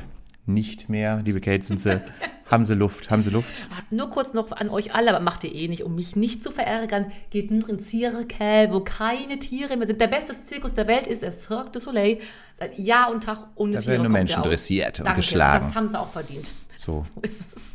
nicht 0.46 0.88
mehr. 0.88 1.22
Liebe 1.24 1.40
Kate, 1.40 1.64
sind 1.64 1.80
sie, 1.80 2.00
haben 2.50 2.64
sie 2.64 2.74
Luft, 2.74 3.10
haben 3.10 3.22
sie 3.22 3.30
Luft? 3.30 3.68
Nur 3.90 4.10
kurz 4.10 4.32
noch 4.34 4.50
an 4.52 4.68
euch 4.68 4.94
alle, 4.94 5.10
aber 5.10 5.20
macht 5.20 5.44
ihr 5.44 5.54
eh 5.54 5.68
nicht, 5.68 5.84
um 5.84 5.94
mich 5.94 6.16
nicht 6.16 6.42
zu 6.42 6.50
verärgern. 6.50 7.12
Geht 7.30 7.50
nur 7.50 7.68
in 7.68 7.82
Zirkel, 7.82 8.72
wo 8.72 8.80
keine 8.80 9.38
Tiere 9.38 9.76
mehr 9.76 9.86
sind. 9.86 10.00
Der 10.00 10.08
beste 10.08 10.40
Zirkus 10.42 10.74
der 10.74 10.88
Welt 10.88 11.06
ist 11.06 11.22
der 11.22 11.32
Cirque 11.32 11.70
du 11.72 11.78
Soleil. 11.80 12.18
Seit 12.58 12.78
Jahr 12.78 13.10
und 13.12 13.24
Tag 13.24 13.38
ohne 13.54 13.74
Da 13.74 13.78
Tiere. 13.80 13.92
werden 13.92 14.02
nur 14.02 14.12
Menschen 14.12 14.42
dressiert 14.42 14.98
und 15.00 15.06
Danke, 15.06 15.20
geschlagen. 15.20 15.66
Das 15.66 15.74
haben 15.74 15.88
sie 15.88 15.98
auch 15.98 16.10
verdient. 16.10 16.52
So. 16.78 17.02
So 17.14 17.20
ist 17.22 17.56
es. 17.56 17.74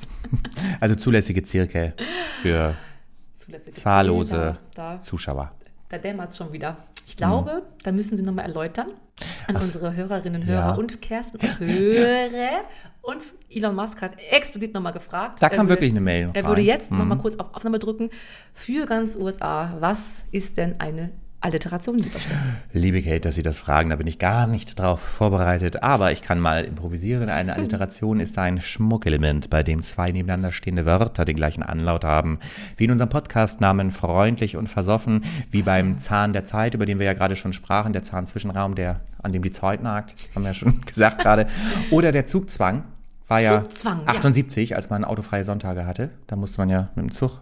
Also 0.80 0.96
zulässige 0.96 1.44
Zirkel 1.44 1.94
für 2.42 2.76
Zulässige 3.38 3.72
zahllose 3.76 4.30
Ziele, 4.30 4.58
Da, 4.74 5.00
Zuschauer. 5.00 5.52
Da, 5.96 6.02
dämmert 6.02 6.30
es 6.32 6.38
schon 6.38 6.52
wieder. 6.52 6.78
Ich 7.08 7.16
glaube, 7.18 7.64
da 7.84 7.92
müssen 7.92 8.18
Sie 8.18 8.24
nochmal 8.24 8.46
erläutern 8.46 8.88
an 9.48 9.56
unsere 9.56 9.96
Hörerinnen 9.96 10.42
und 10.42 10.48
Hörer 10.48 10.60
Ja. 10.70 10.74
und 10.74 11.02
Kersten 11.02 11.38
und 11.38 11.60
Hörer. 11.60 12.64
Und 13.02 13.22
Elon 13.50 13.76
Musk 13.76 14.02
hat 14.02 14.14
explizit 14.32 14.74
nochmal 14.74 14.94
gefragt. 14.94 15.42
Da 15.42 15.50
kam 15.50 15.68
würde- 15.68 15.70
wirklich 15.82 15.92
eine 15.92 16.02
Mail 16.02 16.32
Er 16.34 16.44
rein. 16.44 16.50
würde 16.50 16.62
jetzt 16.64 16.92
Mhm. 16.92 16.98
nochmal 16.98 17.18
kurz 17.20 17.36
auf 17.36 17.54
Aufnahme 17.54 17.78
drücken. 17.80 18.10
Für 18.54 18.86
ganz 18.88 19.16
USA, 19.16 19.76
was 19.80 20.24
ist 20.32 20.58
denn 20.58 20.80
eine 20.80 21.12
Alliteration, 21.46 22.00
lieber 22.00 22.20
Steffen? 22.20 22.58
Liebe 22.74 23.04
Kate, 23.04 23.20
dass 23.20 23.36
Sie 23.36 23.44
das 23.44 23.60
fragen, 23.60 23.92
da 23.92 23.96
bin 23.98 24.08
ich 24.08 24.18
gar 24.18 24.48
nicht 24.48 24.80
drauf 24.80 25.00
vorbereitet. 25.00 25.84
Aber 25.84 26.12
ich 26.12 26.24
kann 26.24 26.40
mal 26.40 26.64
improvisieren. 26.64 27.30
Eine 27.30 27.54
Alliteration 27.56 28.20
ist 28.20 28.38
ein 28.40 28.62
Schmuckelement, 28.62 29.52
bei 29.52 29.62
dem 29.62 29.84
zwei 29.84 30.12
nebeneinander 30.12 30.52
stehende 30.52 30.88
Wörter 30.88 31.24
den 31.24 31.36
gleichen 31.36 31.62
Anlaut 31.62 32.04
haben. 32.04 32.40
Wie 32.78 32.86
in 32.86 32.92
unserem 32.92 33.10
Podcastnamen 33.10 33.92
freundlich 33.92 34.58
und 34.58 34.68
versoffen, 34.68 35.24
wie 35.52 35.62
beim 35.62 36.00
Zahn 36.00 36.34
der 36.34 36.46
Zeit, 36.46 36.74
über 36.74 36.88
den 36.88 36.98
wir 36.98 37.06
ja 37.06 37.14
gerade 37.14 37.36
schon 37.36 37.54
sprachen, 37.54 37.94
der 37.94 38.02
Zahnzwischenraum, 38.02 38.74
der, 38.74 39.02
an 39.22 39.32
dem 39.32 39.44
die 39.44 39.52
Zeit 39.52 39.84
nagt, 39.84 40.16
haben 40.34 40.42
wir 40.42 40.50
ja 40.50 40.54
schon 40.56 40.82
gesagt 40.86 41.20
gerade. 41.20 41.46
Oder 41.92 42.12
der 42.12 42.26
Zugzwang. 42.26 42.86
War 43.28 43.42
ja 43.42 43.64
Zugzwang, 43.64 44.02
ja. 44.02 44.14
78, 44.14 44.76
als 44.76 44.90
man 44.90 45.04
autofreie 45.04 45.44
Sonntage 45.44 45.86
hatte. 45.86 46.10
Da 46.26 46.36
musste 46.36 46.60
man 46.60 46.70
ja 46.70 46.90
mit 46.96 47.06
dem 47.06 47.12
Zug 47.12 47.42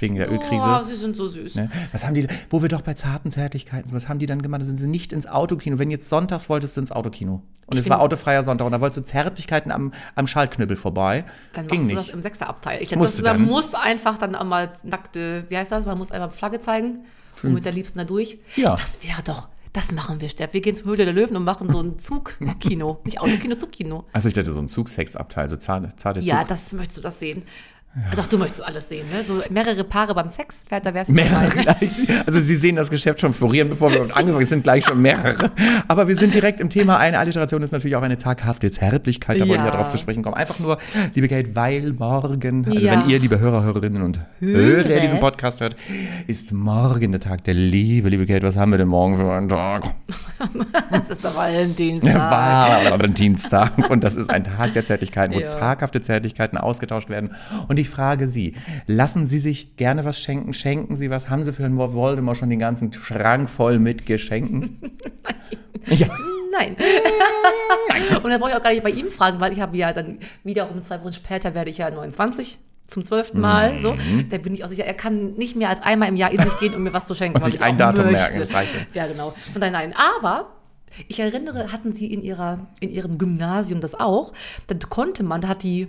wegen 0.00 0.14
der 0.16 0.30
Ölkrise. 0.32 0.64
Oh, 0.66 0.82
sie 0.82 0.94
sind 0.94 1.16
so 1.16 1.28
süß. 1.28 1.56
Ne? 1.56 1.68
Was 1.92 2.06
haben 2.06 2.14
die, 2.14 2.26
wo 2.48 2.62
wir 2.62 2.68
doch 2.70 2.80
bei 2.80 2.94
zarten 2.94 3.30
Zärtlichkeiten 3.30 3.88
sind, 3.88 3.96
was 3.96 4.08
haben 4.08 4.18
die 4.18 4.26
dann 4.26 4.40
gemacht? 4.42 4.60
Da 4.62 4.64
sind 4.64 4.78
sie 4.78 4.86
nicht 4.86 5.12
ins 5.12 5.26
Autokino. 5.26 5.78
Wenn 5.78 5.90
jetzt 5.90 6.08
sonntags 6.08 6.48
wolltest 6.48 6.76
du 6.76 6.80
ins 6.80 6.92
Autokino. 6.92 7.42
Und 7.66 7.76
es 7.76 7.84
find- 7.84 7.90
war 7.90 8.00
autofreier 8.00 8.42
Sonntag 8.42 8.64
und 8.66 8.72
da 8.72 8.80
wolltest 8.80 8.98
du 8.98 9.04
Zärtlichkeiten 9.04 9.70
am, 9.70 9.92
am 10.14 10.26
Schaltknüppel 10.26 10.76
vorbei. 10.76 11.24
Dann 11.52 11.66
Ging 11.66 11.80
machst 11.80 11.90
du 11.90 11.94
nicht. 11.96 12.08
das 12.08 12.14
im 12.14 12.22
Sechserabteil. 12.22 12.82
Ich 12.82 12.94
Musst 12.96 13.18
das, 13.18 13.26
man 13.26 13.42
muss 13.42 13.74
einfach 13.74 14.16
dann 14.18 14.34
einmal 14.34 14.72
nackte, 14.84 15.44
wie 15.50 15.56
heißt 15.56 15.70
das? 15.70 15.86
Man 15.86 15.98
muss 15.98 16.10
einmal 16.10 16.30
Flagge 16.30 16.60
zeigen 16.60 17.02
und 17.42 17.52
mit 17.54 17.64
der 17.64 17.72
Liebsten 17.72 17.98
da 17.98 18.04
durch. 18.04 18.38
Ja. 18.56 18.74
Das 18.76 19.02
wäre 19.04 19.22
doch, 19.22 19.48
das 19.72 19.92
machen 19.92 20.20
wir, 20.20 20.28
Steff. 20.30 20.52
Wir 20.52 20.62
gehen 20.62 20.74
zum 20.74 20.86
Höhle 20.90 21.04
der 21.04 21.14
Löwen 21.14 21.36
und 21.36 21.44
machen 21.44 21.70
so 21.70 21.80
ein 21.80 21.98
Zugkino. 22.34 23.00
Nicht 23.04 23.20
Autokino, 23.20 23.54
Zugkino. 23.54 24.04
Also 24.12 24.28
ich 24.28 24.34
dachte 24.34 24.52
so 24.52 24.58
ein 24.60 24.68
Zugsexabteil, 24.68 25.48
so 25.48 25.56
zarte, 25.56 25.94
zarte 25.94 26.20
Ja, 26.20 26.40
Zug. 26.40 26.48
das 26.48 26.72
möchtest 26.72 26.98
du 26.98 27.02
das 27.02 27.18
sehen. 27.20 27.44
Doch, 28.14 28.28
du 28.28 28.38
möchtest 28.38 28.62
alles 28.64 28.88
sehen, 28.88 29.04
ne? 29.08 29.24
So 29.26 29.42
mehrere 29.50 29.82
Paare 29.82 30.14
beim 30.14 30.30
Sex, 30.30 30.64
da 30.68 30.94
wärst 30.94 31.10
du 31.10 31.14
Mehrere 31.14 31.50
dabei. 31.64 31.74
gleich. 31.86 31.90
Also 32.24 32.38
Sie 32.38 32.54
sehen 32.54 32.76
das 32.76 32.88
Geschäft 32.88 33.20
schon 33.20 33.34
florieren, 33.34 33.68
bevor 33.68 33.90
wir 33.90 33.96
überhaupt 33.96 34.16
angefangen 34.16 34.44
sind 34.46 34.62
gleich 34.62 34.84
schon 34.84 35.02
mehrere. 35.02 35.50
Aber 35.88 36.06
wir 36.06 36.14
sind 36.14 36.32
direkt 36.32 36.60
im 36.60 36.70
Thema. 36.70 36.98
Eine 36.98 37.18
Alliteration 37.18 37.60
ist 37.64 37.72
natürlich 37.72 37.96
auch 37.96 38.02
eine 38.02 38.16
zaghafte 38.16 38.70
Zärtlichkeit. 38.70 39.38
Da 39.40 39.40
wollen 39.40 39.50
wir 39.50 39.56
ja 39.56 39.64
Ja. 39.64 39.70
drauf 39.72 39.88
zu 39.88 39.98
sprechen 39.98 40.22
kommen. 40.22 40.36
Einfach 40.36 40.60
nur, 40.60 40.78
liebe 41.14 41.26
Kate, 41.26 41.56
weil 41.56 41.92
morgen, 41.94 42.64
also 42.66 42.78
Ja. 42.78 42.92
wenn 42.92 43.10
ihr, 43.10 43.18
liebe 43.18 43.40
Hörer, 43.40 43.64
Hörerinnen 43.64 44.02
und 44.02 44.20
Hörer. 44.38 44.60
Hörer 44.84 45.00
diesen 45.00 45.18
Podcast 45.18 45.60
hört, 45.60 45.74
ist 46.28 46.52
morgen 46.52 47.10
der 47.10 47.20
Tag 47.20 47.42
der 47.42 47.54
Liebe. 47.54 48.08
Liebe 48.08 48.24
Kate, 48.24 48.46
was 48.46 48.56
haben 48.56 48.70
wir 48.70 48.78
denn 48.78 48.86
morgen 48.88 49.16
für 49.16 49.32
einen 49.32 49.48
Tag? 49.48 49.82
Das 50.90 51.10
ist 51.10 51.22
der 51.22 51.34
Valentinstag. 51.34 52.14
Valentinstag. 52.90 53.72
Und 53.90 54.02
das 54.04 54.14
ist 54.14 54.30
ein 54.30 54.44
Tag 54.44 54.72
der 54.74 54.84
Zärtlichkeiten, 54.84 55.34
wo 55.34 55.40
Ja. 55.40 55.46
zaghafte 55.46 56.00
Zärtlichkeiten 56.00 56.56
ausgetauscht 56.58 57.08
werden. 57.10 57.34
Und 57.68 57.78
ich 57.80 57.88
frage 57.90 58.28
Sie, 58.28 58.54
lassen 58.86 59.26
Sie 59.26 59.38
sich 59.38 59.76
gerne 59.76 60.04
was 60.04 60.20
schenken? 60.20 60.52
Schenken 60.54 60.96
Sie 60.96 61.10
was? 61.10 61.28
Haben 61.28 61.44
Sie 61.44 61.52
für 61.52 61.62
Herrn 61.62 61.76
Voldemort 61.76 62.36
schon 62.36 62.50
den 62.50 62.58
ganzen 62.58 62.92
Schrank 62.92 63.48
voll 63.50 63.78
mit 63.78 64.06
Geschenken? 64.06 64.78
ja. 65.86 66.06
Nein. 66.52 66.76
Und 68.22 68.30
dann 68.30 68.40
brauche 68.40 68.50
ich 68.50 68.56
auch 68.56 68.62
gar 68.62 68.70
nicht 68.70 68.82
bei 68.82 68.90
ihm 68.90 69.10
fragen, 69.10 69.40
weil 69.40 69.52
ich 69.52 69.60
habe 69.60 69.76
ja 69.76 69.92
dann 69.92 70.18
wiederum 70.44 70.82
zwei 70.82 71.00
Wochen 71.00 71.12
später 71.12 71.54
werde 71.54 71.70
ich 71.70 71.78
ja 71.78 71.90
29 71.90 72.58
zum 72.86 73.04
zwölften 73.04 73.40
Mal. 73.40 73.80
So, 73.80 73.92
Mhm. 73.94 74.28
da 74.30 74.38
bin 74.38 74.52
ich 74.52 74.64
auch 74.64 74.68
sicher, 74.68 74.84
er 74.84 74.94
kann 74.94 75.34
nicht 75.34 75.54
mehr 75.56 75.68
als 75.68 75.80
einmal 75.80 76.08
im 76.08 76.16
Jahr 76.16 76.32
in 76.32 76.40
sich 76.42 76.58
gehen, 76.58 76.74
um 76.74 76.82
mir 76.82 76.92
was 76.92 77.06
zu 77.06 77.14
schenken. 77.14 77.38
Und 77.38 77.44
sich 77.46 77.54
ich 77.56 77.62
ein 77.62 77.74
auch 77.74 77.78
Datum 77.78 78.06
möchte. 78.06 78.18
merken, 78.20 78.38
das 78.40 78.52
reicht 78.52 78.70
ja. 78.94 79.06
Genau. 79.06 79.32
Von 79.52 79.60
daher 79.60 79.72
nein. 79.72 79.94
Aber 79.96 80.50
ich 81.06 81.20
erinnere, 81.20 81.70
hatten 81.72 81.92
sie 81.92 82.12
in 82.12 82.20
ihrer, 82.20 82.66
in 82.80 82.90
ihrem 82.90 83.16
Gymnasium 83.16 83.80
das 83.80 83.94
auch. 83.94 84.32
Da 84.66 84.74
konnte 84.88 85.22
man, 85.22 85.40
da 85.40 85.48
hat 85.48 85.62
die 85.62 85.86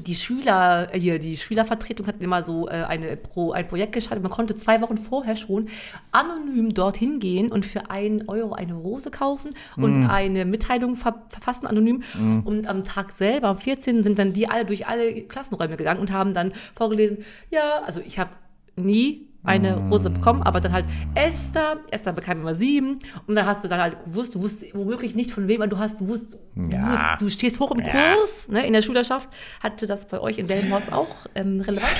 die 0.00 0.14
Schüler, 0.14 0.88
hier, 0.94 1.18
die 1.18 1.36
Schülervertretung 1.36 2.06
hat 2.06 2.22
immer 2.22 2.42
so 2.42 2.68
äh, 2.68 2.84
eine 2.84 3.16
Pro, 3.16 3.52
ein 3.52 3.66
Projekt 3.66 3.92
gestartet. 3.92 4.22
Man 4.22 4.32
konnte 4.32 4.54
zwei 4.54 4.80
Wochen 4.80 4.96
vorher 4.96 5.36
schon 5.36 5.68
anonym 6.12 6.72
dorthin 6.74 7.20
gehen 7.20 7.50
und 7.50 7.66
für 7.66 7.90
einen 7.90 8.28
Euro 8.28 8.52
eine 8.52 8.74
Rose 8.74 9.10
kaufen 9.10 9.50
und 9.76 10.04
Mm. 10.04 10.10
eine 10.10 10.44
Mitteilung 10.44 10.96
ver 10.96 11.26
verfassen, 11.28 11.66
anonym. 11.66 12.02
Und 12.44 12.66
am 12.68 12.82
Tag 12.84 13.10
selber, 13.10 13.48
am 13.48 13.58
14. 13.58 14.04
sind 14.04 14.18
dann 14.18 14.32
die 14.32 14.48
alle 14.48 14.64
durch 14.64 14.86
alle 14.86 15.22
Klassenräume 15.22 15.76
gegangen 15.76 16.00
und 16.00 16.12
haben 16.12 16.34
dann 16.34 16.52
vorgelesen, 16.74 17.24
ja, 17.50 17.82
also 17.84 18.00
ich 18.00 18.18
habe 18.18 18.30
nie 18.76 19.27
eine 19.48 19.76
Rose 19.88 20.10
bekommen, 20.10 20.42
aber 20.42 20.60
dann 20.60 20.72
halt 20.72 20.86
Esther, 21.14 21.78
Esther 21.90 22.12
bekam 22.12 22.40
immer 22.40 22.54
sieben 22.54 22.98
und 23.26 23.34
dann 23.34 23.46
hast 23.46 23.64
du 23.64 23.68
dann 23.68 23.80
halt 23.80 23.96
gewusst, 24.04 24.34
du 24.34 24.40
wusst 24.42 24.64
womöglich 24.74 25.14
nicht 25.14 25.30
von 25.30 25.48
wem, 25.48 25.56
aber 25.62 25.68
du 25.68 25.78
hast 25.78 25.98
gewusst, 25.98 26.38
du, 26.54 26.70
Ja. 26.70 26.88
wusst, 26.92 27.22
du 27.22 27.28
stehst 27.30 27.58
hoch 27.60 27.70
im 27.72 27.80
Ja. 27.80 27.90
Kurs 28.14 28.48
ne, 28.48 28.66
in 28.66 28.72
der 28.72 28.82
Schülerschaft. 28.82 29.28
Hatte 29.60 29.86
das 29.86 30.06
bei 30.06 30.20
euch 30.20 30.38
in 30.38 30.46
Delmenhorst 30.46 30.92
auch 30.92 31.08
ähm, 31.34 31.60
relevant? 31.60 31.92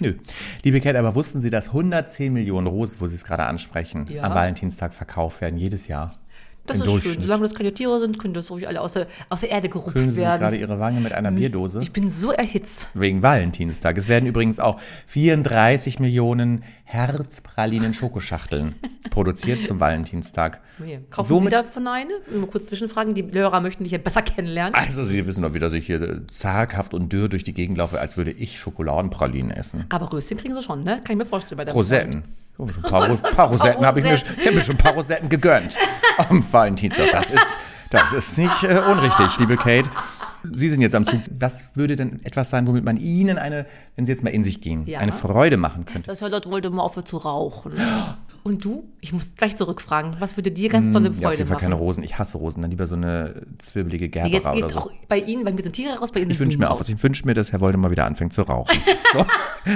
Nö. 0.00 0.14
Liebe 0.62 0.80
Kate, 0.80 0.98
aber 0.98 1.14
wussten 1.16 1.40
Sie, 1.40 1.50
dass 1.50 1.68
110 1.68 2.32
Millionen 2.32 2.66
Rosen, 2.68 3.00
wo 3.00 3.08
Sie 3.08 3.16
es 3.16 3.24
gerade 3.24 3.44
ansprechen, 3.44 4.06
Ja. 4.08 4.22
am 4.22 4.34
Valentinstag 4.34 4.94
verkauft 4.94 5.40
werden, 5.40 5.58
jedes 5.58 5.88
Jahr? 5.88 6.14
Das 6.68 6.76
Im 6.78 6.96
ist 6.96 7.02
schön. 7.02 7.22
Solange 7.22 7.42
das 7.42 7.54
keine 7.54 7.72
Tiere 7.72 7.98
sind, 8.00 8.18
können 8.18 8.34
das 8.34 8.50
ruhig 8.50 8.68
alle 8.68 8.80
aus 8.80 8.92
der, 8.92 9.06
aus 9.28 9.40
der 9.40 9.50
Erde 9.50 9.68
gerupft 9.68 9.94
Kühlen 9.94 10.10
Sie 10.10 10.16
sich 10.16 10.24
gerade 10.24 10.40
werden. 10.42 10.60
Ihre 10.60 10.78
Wange 10.80 11.00
mit 11.00 11.12
einer 11.12 11.30
Bierdose? 11.30 11.80
Ich 11.82 11.92
bin 11.92 12.10
so 12.10 12.30
erhitzt. 12.32 12.88
Wegen 12.94 13.22
Valentinstag. 13.22 13.96
Es 13.98 14.08
werden 14.08 14.26
übrigens 14.26 14.60
auch 14.60 14.80
34 15.06 15.98
Millionen 15.98 16.62
Herzpralinen 16.84 17.94
Schokoschachteln 17.94 18.74
produziert 19.10 19.64
zum 19.64 19.80
Valentinstag. 19.80 20.60
Nee. 20.78 21.00
Kaufen 21.10 21.30
Womit- 21.30 21.52
Sie 21.54 21.62
davon 21.62 21.86
eine? 21.86 22.10
Mal 22.34 22.46
kurz 22.46 22.66
zwischenfragen. 22.66 23.14
Die 23.14 23.24
Hörer 23.32 23.60
möchten 23.60 23.84
dich 23.84 23.92
ja 23.92 23.98
besser 23.98 24.22
kennenlernen. 24.22 24.74
Also 24.74 25.04
Sie 25.04 25.26
wissen 25.26 25.42
doch, 25.42 25.54
wie 25.54 25.58
dass 25.58 25.72
ich 25.72 25.86
hier 25.86 26.00
äh, 26.00 26.26
zaghaft 26.28 26.94
und 26.94 27.12
dürr 27.12 27.28
durch 27.28 27.44
die 27.44 27.54
Gegend 27.54 27.78
laufe, 27.78 27.98
als 28.00 28.16
würde 28.16 28.30
ich 28.30 28.58
Schokoladenpralinen 28.58 29.50
essen. 29.50 29.86
Aber 29.88 30.12
Röschen 30.12 30.36
kriegen 30.36 30.54
sie 30.54 30.62
schon, 30.62 30.82
ne? 30.82 31.00
Kann 31.04 31.12
ich 31.12 31.16
mir 31.16 31.26
vorstellen 31.26 31.56
bei 31.56 31.64
der 31.64 31.74
Rosetten. 31.74 32.24
Oh, 32.58 32.66
schon 32.68 32.84
ein 32.84 32.90
paar, 32.90 33.08
Ro 33.08 33.16
paar 33.34 33.48
Rosetten 33.48 33.86
habe 33.86 34.00
ich 34.00 34.04
mir, 34.04 34.14
ich 34.14 34.24
hab 34.46 34.54
mir 34.54 34.60
schon 34.60 34.74
ein 34.74 34.78
paar 34.78 34.92
Rosetten 34.94 35.28
gegönnt 35.28 35.76
am 36.28 36.44
Valentinstag. 36.52 37.10
Das 37.12 37.30
ist, 37.30 37.58
das 37.90 38.12
ist 38.12 38.36
nicht 38.38 38.62
äh, 38.64 38.80
unrichtig, 38.90 39.38
liebe 39.38 39.56
Kate. 39.56 39.90
Sie 40.52 40.68
sind 40.68 40.80
jetzt 40.82 40.94
am 40.94 41.04
Zug. 41.04 41.20
Was 41.38 41.74
würde 41.74 41.96
denn 41.96 42.20
etwas 42.24 42.50
sein, 42.50 42.66
womit 42.66 42.84
man 42.84 42.96
Ihnen 42.96 43.38
eine, 43.38 43.66
wenn 43.96 44.06
Sie 44.06 44.12
jetzt 44.12 44.22
mal 44.22 44.30
in 44.30 44.44
sich 44.44 44.60
gehen, 44.60 44.86
Ja. 44.86 45.00
eine 45.00 45.12
Freude 45.12 45.56
machen 45.56 45.84
könnte? 45.84 46.08
Das 46.10 46.20
Charlotte 46.20 46.48
wollte 46.50 46.70
mal 46.70 46.82
aufhören 46.82 47.06
zu 47.06 47.16
rauchen. 47.16 47.72
Und 48.48 48.64
du? 48.64 48.88
Ich 49.02 49.12
muss 49.12 49.34
gleich 49.34 49.56
zurückfragen. 49.58 50.16
Was 50.20 50.38
würde 50.38 50.50
dir 50.50 50.70
ganz 50.70 50.90
tolle 50.94 51.10
Freude 51.10 51.20
Ja, 51.20 51.28
auf 51.28 51.34
jeden 51.34 51.46
Fall 51.48 51.54
machen? 51.56 51.62
keine 51.64 51.74
Rosen. 51.74 52.02
Ich 52.02 52.18
hasse 52.18 52.38
Rosen. 52.38 52.62
Dann 52.62 52.70
lieber 52.70 52.86
so 52.86 52.94
eine 52.94 53.42
zwirbelige 53.58 54.06
Jetzt 54.06 54.14
Gerbera 54.14 54.52
oder 54.52 54.60
geht 54.62 54.70
so. 54.70 54.78
auch 54.78 54.90
bei 55.06 55.18
Ihnen, 55.18 55.44
bei 55.44 55.52
mir 55.52 55.62
sind 55.62 55.74
Tiere 55.74 55.98
raus, 55.98 56.12
bei 56.12 56.20
Ihnen 56.20 56.30
Ich 56.30 56.38
wünsche 56.40 56.58
mir 56.58 56.70
auch 56.70 56.80
was. 56.80 56.88
Ich 56.88 57.02
wünsche 57.02 57.26
mir, 57.26 57.34
dass 57.34 57.52
Herr 57.52 57.60
Woldemar 57.60 57.90
wieder 57.90 58.06
anfängt 58.06 58.32
zu 58.32 58.42
rauchen. 58.42 58.74
So, 59.14 59.24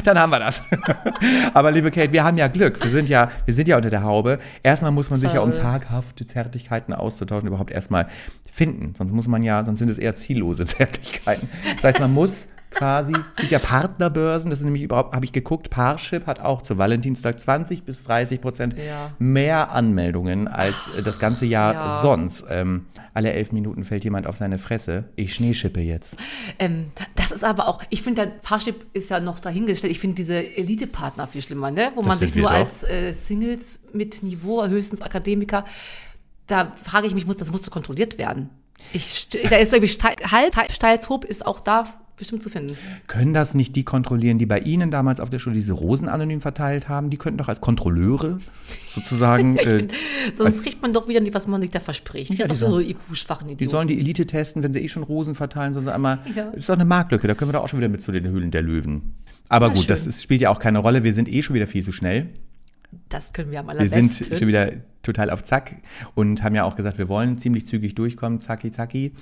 dann 0.04 0.18
haben 0.18 0.28
wir 0.30 0.38
das. 0.40 0.62
Aber 1.54 1.70
liebe 1.70 1.90
Kate, 1.90 2.12
wir 2.12 2.22
haben 2.22 2.36
ja 2.36 2.48
Glück. 2.48 2.82
Wir 2.82 2.90
sind 2.90 3.08
ja, 3.08 3.30
wir 3.46 3.54
sind 3.54 3.66
ja 3.66 3.76
unter 3.76 3.88
der 3.88 4.02
Haube. 4.02 4.38
Erstmal 4.62 4.90
muss 4.90 5.08
man 5.08 5.20
sich 5.20 5.32
ja, 5.32 5.40
um 5.40 5.52
taghafte 5.52 6.26
Zärtlichkeiten 6.26 6.92
auszutauschen, 6.92 7.48
überhaupt 7.48 7.70
erstmal 7.70 8.08
finden. 8.50 8.94
Sonst 8.94 9.12
muss 9.12 9.28
man 9.28 9.42
ja, 9.42 9.64
sonst 9.64 9.78
sind 9.78 9.88
es 9.88 9.96
eher 9.96 10.14
ziellose 10.14 10.66
Zärtlichkeiten. 10.66 11.48
Das 11.76 11.84
heißt, 11.84 12.00
man 12.00 12.12
muss 12.12 12.46
quasi, 12.72 13.12
es 13.14 13.40
gibt 13.40 13.52
ja 13.52 13.58
Partnerbörsen, 13.58 14.50
das 14.50 14.60
ist 14.60 14.64
nämlich 14.64 14.82
überhaupt, 14.82 15.14
habe 15.14 15.24
ich 15.24 15.32
geguckt, 15.32 15.70
Parship 15.70 16.26
hat 16.26 16.40
auch 16.40 16.62
zu 16.62 16.78
Valentinstag 16.78 17.38
20 17.38 17.84
bis 17.84 18.04
30 18.04 18.40
Prozent 18.40 18.74
Ja. 18.76 19.10
mehr 19.18 19.70
Anmeldungen 19.72 20.48
als 20.48 20.88
äh, 20.98 21.02
das 21.02 21.18
ganze 21.18 21.46
Jahr 21.46 21.74
Ja. 21.74 22.00
sonst. 22.02 22.44
Ähm, 22.48 22.86
alle 23.14 23.32
elf 23.32 23.52
Minuten 23.52 23.84
fällt 23.84 24.04
jemand 24.04 24.26
auf 24.26 24.36
seine 24.36 24.58
Fresse. 24.58 25.10
Ich 25.16 25.34
schneeschippe 25.34 25.80
jetzt. 25.80 26.16
Ähm, 26.58 26.92
das 27.14 27.30
ist 27.30 27.44
aber 27.44 27.68
auch, 27.68 27.82
ich 27.90 28.02
finde, 28.02 28.26
Parship 28.42 28.86
ist 28.94 29.10
ja 29.10 29.20
noch 29.20 29.38
dahingestellt. 29.38 29.90
Ich 29.90 30.00
finde 30.00 30.16
diese 30.16 30.36
Elite-Partner 30.56 31.26
viel 31.26 31.42
schlimmer, 31.42 31.70
ne? 31.70 31.92
Wo 31.94 32.02
man 32.02 32.16
sind 32.16 32.28
sich 32.28 32.36
nur 32.36 32.48
doch. 32.48 32.56
als 32.56 32.84
äh, 32.84 33.12
Singles 33.12 33.80
mit 33.92 34.22
Niveau, 34.22 34.66
höchstens 34.66 35.02
Akademiker, 35.02 35.64
da 36.46 36.72
frage 36.82 37.06
ich 37.06 37.14
mich, 37.14 37.26
muss, 37.26 37.36
das 37.36 37.50
musste 37.52 37.70
kontrolliert 37.70 38.18
werden. 38.18 38.50
Ich, 38.92 39.28
da 39.28 39.56
ist, 39.58 39.72
ich, 39.72 39.92
Steil- 39.92 40.16
halb, 40.30 40.56
halb 40.56 40.72
Steilshoop 40.72 41.24
ist 41.24 41.46
auch 41.46 41.60
da 41.60 41.86
bestimmt 42.16 42.42
zu 42.42 42.50
finden. 42.50 42.76
Können 43.06 43.34
das 43.34 43.54
nicht 43.54 43.74
die 43.74 43.84
kontrollieren, 43.84 44.38
die 44.38 44.46
bei 44.46 44.60
Ihnen 44.60 44.90
damals 44.90 45.18
auf 45.20 45.30
der 45.30 45.38
Schule 45.38 45.54
diese 45.56 45.72
Rosen 45.72 46.08
anonym 46.08 46.40
verteilt 46.40 46.88
haben? 46.88 47.10
Die 47.10 47.16
könnten 47.16 47.38
doch 47.38 47.48
als 47.48 47.60
Kontrolleure 47.60 48.38
sozusagen, 48.94 49.56
äh, 49.58 49.88
Sonst 50.34 50.62
kriegt 50.62 50.82
man 50.82 50.92
doch 50.92 51.08
wieder 51.08 51.20
nicht, 51.20 51.34
was 51.34 51.46
man 51.46 51.60
sich 51.60 51.70
da 51.70 51.80
verspricht. 51.80 52.34
Ja, 52.34 52.46
das 52.46 52.48
die 52.48 52.52
ist 52.54 52.62
doch 52.62 52.66
so 52.68 52.72
sollen- 52.74 52.88
IQ-schwachen 52.90 53.46
die 53.48 53.54
Idioten. 53.54 53.70
sollen 53.70 53.88
die 53.88 53.98
Elite 53.98 54.26
testen, 54.26 54.62
wenn 54.62 54.72
sie 54.72 54.80
eh 54.80 54.88
schon 54.88 55.02
Rosen 55.02 55.34
verteilen, 55.34 55.74
sollen 55.74 55.86
sie 55.86 55.94
einmal, 55.94 56.20
Ja. 56.34 56.50
ist 56.50 56.68
doch 56.68 56.74
eine 56.74 56.84
Marktlücke, 56.84 57.26
da 57.26 57.34
können 57.34 57.48
wir 57.48 57.54
doch 57.54 57.64
auch 57.64 57.68
schon 57.68 57.78
wieder 57.80 57.88
mit 57.88 58.02
zu 58.02 58.12
den 58.12 58.26
Höhlen 58.28 58.50
der 58.50 58.62
Löwen. 58.62 59.14
Aber 59.48 59.68
Na 59.68 59.74
gut, 59.74 59.90
das 59.90 60.00
schön. 60.02 60.10
ist, 60.10 60.22
spielt 60.22 60.40
ja 60.40 60.50
auch 60.50 60.58
keine 60.58 60.78
Rolle, 60.78 61.02
wir 61.04 61.12
sind 61.14 61.28
eh 61.28 61.42
schon 61.42 61.54
wieder 61.54 61.66
viel 61.66 61.82
zu 61.84 61.92
schnell. 61.92 62.28
Das 63.08 63.32
können 63.32 63.50
wir 63.50 63.60
am 63.60 63.66
Wir 63.66 63.70
allerbesten. 63.72 64.08
sind 64.08 64.38
schon 64.38 64.48
wieder 64.48 64.70
total 65.02 65.30
auf 65.30 65.42
Zack 65.42 65.76
und 66.14 66.42
haben 66.42 66.54
ja 66.54 66.64
auch 66.64 66.76
gesagt, 66.76 66.98
wir 66.98 67.08
wollen 67.08 67.38
ziemlich 67.38 67.66
zügig 67.66 67.94
durchkommen, 67.94 68.38
zacki, 68.40 68.70
zacki. 68.70 69.12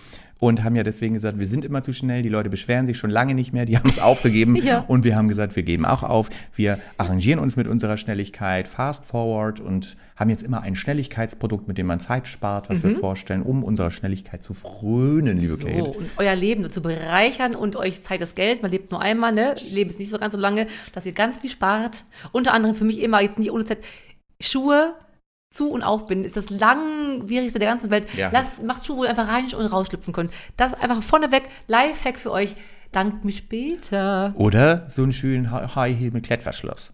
Und 0.40 0.64
haben 0.64 0.74
ja 0.74 0.82
deswegen 0.82 1.14
gesagt, 1.14 1.38
wir 1.38 1.46
sind 1.46 1.64
immer 1.64 1.82
zu 1.82 1.92
schnell, 1.92 2.22
die 2.22 2.28
Leute 2.28 2.50
beschweren 2.50 2.86
sich 2.86 2.96
schon 2.96 3.10
lange 3.10 3.34
nicht 3.34 3.52
mehr, 3.52 3.66
die 3.66 3.76
haben 3.78 3.88
es 3.88 3.98
aufgegeben. 3.98 4.56
Ja. 4.56 4.84
Und 4.88 5.04
wir 5.04 5.14
haben 5.14 5.28
gesagt, 5.28 5.54
wir 5.54 5.62
geben 5.62 5.84
auch 5.84 6.02
auf. 6.02 6.30
Wir 6.54 6.78
arrangieren 6.96 7.38
uns 7.38 7.56
mit 7.56 7.68
unserer 7.68 7.96
Schnelligkeit, 7.98 8.66
fast 8.66 9.04
forward 9.04 9.60
und 9.60 9.96
haben 10.16 10.30
jetzt 10.30 10.42
immer 10.42 10.62
ein 10.62 10.74
Schnelligkeitsprodukt, 10.76 11.68
mit 11.68 11.78
dem 11.78 11.86
man 11.86 12.00
Zeit 12.00 12.26
spart, 12.26 12.70
was 12.70 12.82
wir 12.82 12.90
vorstellen, 12.90 13.42
um 13.42 13.62
unserer 13.62 13.90
Schnelligkeit 13.90 14.42
zu 14.42 14.54
frönen, 14.54 15.36
liebe 15.38 15.52
Mhm. 15.52 15.56
So, 15.56 15.66
Kate. 15.66 15.90
und 15.98 16.10
euer 16.16 16.34
Leben 16.34 16.70
zu 16.70 16.80
bereichern 16.80 17.54
und 17.54 17.76
euch 17.76 18.00
Zeit 18.02 18.22
ist 18.22 18.34
Geld. 18.36 18.62
Man 18.62 18.70
lebt 18.70 18.90
nur 18.90 19.00
einmal, 19.00 19.32
ne? 19.32 19.54
Leben 19.70 19.90
ist 19.90 19.98
nicht 19.98 20.10
so 20.10 20.18
ganz 20.18 20.32
so 20.34 20.40
lange, 20.40 20.66
dass 20.94 21.04
ihr 21.04 21.12
ganz 21.12 21.38
viel 21.38 21.50
spart. 21.50 22.04
Unter 22.32 22.54
anderem 22.54 22.74
für 22.74 22.84
mich 22.84 23.00
immer, 23.00 23.20
jetzt 23.20 23.38
nicht 23.38 23.50
ohne 23.50 23.64
Zeit, 23.64 23.78
Schuhe 24.40 24.94
zu- 25.50 25.70
und 25.70 25.82
aufbinden 25.82 26.24
ist 26.24 26.36
das 26.36 26.48
langwierigste 26.50 27.58
der 27.58 27.68
ganzen 27.68 27.90
Welt. 27.90 28.06
Ja. 28.16 28.30
Lasst, 28.32 28.62
macht 28.62 28.86
Schuhe, 28.86 28.98
wo 28.98 29.04
ihr 29.04 29.10
einfach 29.10 29.28
rein 29.28 29.44
und 29.52 29.66
rausschlüpfen 29.66 30.12
könnt. 30.14 30.32
Das 30.56 30.74
einfach 30.74 31.02
vorneweg, 31.02 31.48
Lifehack 31.66 32.18
für 32.18 32.30
euch. 32.30 32.54
Dankt 32.92 33.24
mir 33.24 33.32
später. 33.32 34.32
Oder 34.36 34.88
so 34.88 35.02
einen 35.02 35.12
schönen 35.12 35.50
Hi- 35.50 35.66
High 35.74 35.98
Heel 35.98 36.10
mit 36.12 36.24
Klettverschluss. 36.26 36.92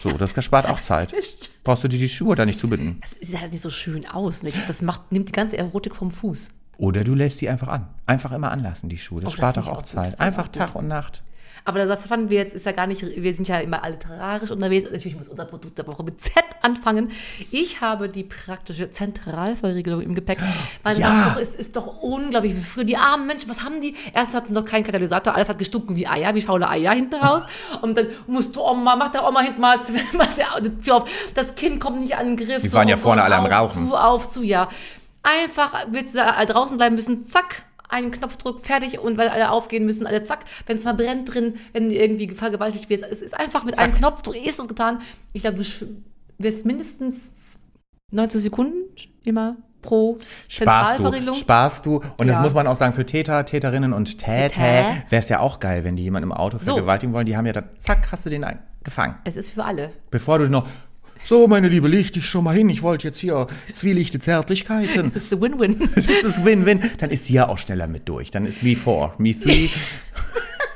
So, 0.00 0.10
das 0.16 0.32
spart 0.44 0.66
auch 0.66 0.80
Zeit. 0.80 1.12
Brauchst 1.64 1.84
du 1.84 1.88
dir 1.88 1.98
die 1.98 2.08
Schuhe 2.08 2.34
da 2.36 2.44
nicht 2.46 2.58
zubinden. 2.60 2.98
Das 3.00 3.16
sieht 3.20 3.40
halt 3.40 3.52
nicht 3.52 3.60
so 3.60 3.70
schön 3.70 4.06
aus. 4.08 4.42
Ne? 4.42 4.52
Das 4.66 4.80
macht, 4.82 5.10
nimmt 5.12 5.28
die 5.28 5.32
ganze 5.32 5.58
Erotik 5.58 5.94
vom 5.94 6.10
Fuß. 6.10 6.48
Oder 6.78 7.02
du 7.02 7.14
lässt 7.14 7.38
sie 7.38 7.48
einfach 7.48 7.68
an. 7.68 7.88
Einfach 8.06 8.30
immer 8.32 8.52
anlassen, 8.52 8.88
die 8.88 8.98
Schuhe. 8.98 9.20
Das 9.20 9.32
Oh, 9.32 9.36
das 9.36 9.44
spart 9.50 9.56
ich 9.58 9.70
auch 9.70 9.78
auch. 9.78 9.82
Das 9.82 9.90
Zeit. 9.90 10.20
Einfach. 10.20 10.46
Tag 10.48 10.76
und 10.76 10.86
Nacht. 10.86 11.24
Aber 11.64 11.84
das 11.84 12.06
fanden 12.06 12.30
wir 12.30 12.38
jetzt, 12.38 12.54
ist 12.54 12.66
ja 12.66 12.72
gar 12.72 12.86
nicht, 12.86 13.02
wir 13.02 13.34
sind 13.34 13.46
ja 13.48 13.58
immer 13.60 13.84
alliterarisch 13.84 14.50
unterwegs. 14.50 14.84
Natürlich 14.84 15.16
muss 15.16 15.28
unser 15.28 15.44
Produkt 15.44 15.76
der 15.78 15.86
Woche 15.86 16.02
mit 16.02 16.20
Z 16.20 16.32
anfangen. 16.62 17.10
Ich 17.50 17.80
habe 17.80 18.08
die 18.08 18.24
praktische 18.24 18.90
Zentralverriegelung 18.90 20.00
im 20.00 20.14
Gepäck. 20.14 20.38
Man 20.82 20.98
Ja. 20.98 21.08
sagt 21.08 21.36
doch, 21.36 21.42
es 21.42 21.54
ist 21.54 21.76
doch 21.76 21.98
unglaublich, 22.02 22.54
wie 22.56 22.60
früher 22.60 22.84
die 22.84 22.96
armen 22.96 23.26
Menschen, 23.26 23.50
was 23.50 23.62
haben 23.62 23.80
die? 23.80 23.94
Erstens 24.14 24.34
hatten 24.36 24.48
sie 24.48 24.54
noch 24.54 24.64
keinen 24.64 24.84
Katalysator, 24.84 25.34
alles 25.34 25.48
hat 25.48 25.58
gestunken 25.58 25.96
wie 25.96 26.06
Eier, 26.06 26.34
wie 26.34 26.42
faule 26.42 26.68
Eier 26.68 26.92
hinten 26.92 27.16
raus. 27.16 27.46
Und 27.82 27.96
dann 27.96 28.06
musste 28.26 28.60
Oma, 28.60 28.96
macht 28.96 29.14
der 29.14 29.26
Oma 29.26 29.40
hinten 29.40 29.60
mal. 29.60 29.78
Das 31.34 31.54
Kind 31.54 31.80
kommt 31.80 32.00
nicht 32.00 32.16
an 32.16 32.36
den 32.36 32.36
Griff. 32.36 32.62
Die 32.62 32.72
waren 32.72 32.88
ja 32.88 32.96
vorne 32.96 33.22
alle 33.22 33.36
am 33.36 33.46
Rauchen. 33.46 33.86
Zu, 33.88 33.94
auf, 33.96 34.28
zu, 34.28 34.42
ja. 34.42 34.68
Einfach, 35.22 35.86
willst 35.90 36.14
du 36.14 36.18
da 36.18 36.44
draußen 36.44 36.76
bleiben 36.76 36.94
müssen, 36.94 37.26
zack, 37.26 37.64
einen 37.88 38.10
Knopfdruck, 38.10 38.60
fertig 38.64 38.98
und 38.98 39.16
weil 39.18 39.28
alle 39.28 39.50
aufgehen 39.50 39.84
müssen, 39.86 40.06
alle 40.06 40.24
zack, 40.24 40.44
wenn 40.66 40.76
es 40.76 40.84
mal 40.84 40.94
brennt 40.94 41.32
drin, 41.32 41.54
wenn 41.72 41.88
du 41.88 41.94
irgendwie 41.94 42.28
vergewaltigt 42.34 42.88
wirst. 42.90 43.04
Es 43.04 43.22
ist 43.22 43.34
einfach 43.38 43.64
mit 43.64 43.78
einem 43.78 43.94
Knopfdruck, 43.94 44.36
ist 44.36 44.58
das 44.58 44.68
getan. 44.68 45.00
Ich 45.32 45.42
glaube, 45.42 45.58
du 45.58 45.64
wirst 46.38 46.64
mindestens 46.66 47.30
90 48.12 48.42
Sekunden 48.42 48.76
immer 49.24 49.56
pro 49.82 50.18
Sparst 50.48 50.98
du, 50.98 51.32
sparst 51.34 51.86
du. 51.86 51.96
Und 52.18 52.26
das 52.26 52.36
Ja. 52.36 52.42
muss 52.42 52.52
man 52.54 52.66
auch 52.66 52.74
sagen, 52.76 52.92
für 52.94 53.06
Täter, 53.06 53.44
Täterinnen 53.44 53.92
und 53.92 54.18
Täter 54.18 54.60
wäre 55.08 55.22
es 55.22 55.28
ja 55.28 55.38
auch 55.40 55.60
geil, 55.60 55.84
wenn 55.84 55.94
die 55.96 56.02
jemanden 56.02 56.30
im 56.30 56.32
Auto 56.32 56.58
So. 56.58 56.72
vergewaltigen 56.74 57.12
wollen. 57.12 57.26
Die 57.26 57.36
haben 57.36 57.46
ja 57.46 57.52
da, 57.52 57.62
zack, 57.76 58.10
hast 58.10 58.26
du 58.26 58.30
den 58.30 58.44
ein- 58.44 58.58
gefangen. 58.82 59.16
es 59.24 59.36
ist 59.36 59.50
für 59.50 59.64
alle. 59.64 59.90
Bevor 60.10 60.38
du 60.38 60.48
noch, 60.48 60.66
so 61.24 61.46
meine 61.46 61.68
Liebe, 61.68 61.88
leg 61.88 62.12
dich 62.12 62.26
schon 62.26 62.44
mal 62.44 62.54
hin. 62.54 62.68
Ich 62.70 62.82
wollte 62.82 63.06
jetzt 63.06 63.18
hier 63.18 63.46
zwielichte 63.72 64.18
Zärtlichkeiten. 64.18 65.06
Es 65.06 65.16
ist 65.16 65.40
Win-Win. 65.40 65.76
Das 65.94 66.06
ist 66.06 66.44
Win-Win. 66.44 66.80
Dann 66.98 67.10
ist 67.10 67.26
sie 67.26 67.34
ja 67.34 67.48
auch 67.48 67.58
schneller 67.58 67.86
mit 67.86 68.08
durch. 68.08 68.30
Dann 68.30 68.46
ist 68.46 68.62
Me 68.62 68.74
4, 68.76 69.14
Me 69.18 69.34
3. 69.34 69.68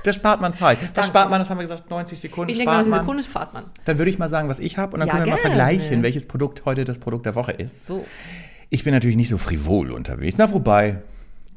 Das 0.04 0.16
spart 0.16 0.40
man 0.40 0.52
Zeit. 0.52 0.78
Das 0.82 0.92
Danke. 0.94 1.08
spart 1.10 1.30
man, 1.30 1.38
das 1.40 1.48
haben 1.48 1.58
wir 1.58 1.62
gesagt, 1.62 1.88
90 1.88 2.18
Sekunden 2.18 2.50
Ich 2.50 2.56
denke, 2.58 2.72
spart 2.72 2.86
90 2.86 2.90
man. 2.90 3.00
Sekunden 3.00 3.22
spart 3.22 3.54
man. 3.54 3.64
Dann 3.84 3.98
würde 3.98 4.10
ich 4.10 4.18
mal 4.18 4.28
sagen, 4.28 4.48
was 4.48 4.58
ich 4.58 4.76
habe 4.76 4.94
und 4.94 5.00
dann 5.00 5.08
Ja, 5.08 5.14
können 5.14 5.26
wir 5.26 5.30
mal 5.32 5.40
gerne. 5.40 5.56
vergleichen, 5.56 6.02
welches 6.02 6.26
Produkt 6.26 6.64
heute 6.64 6.84
das 6.84 6.98
Produkt 6.98 7.24
der 7.26 7.34
Woche 7.36 7.52
ist. 7.52 7.86
So. 7.86 8.04
Ich 8.68 8.82
bin 8.84 8.92
natürlich 8.94 9.16
nicht 9.16 9.28
so 9.28 9.38
frivol 9.38 9.92
unterwegs. 9.92 10.36
Na, 10.38 10.50
wobei, 10.50 11.02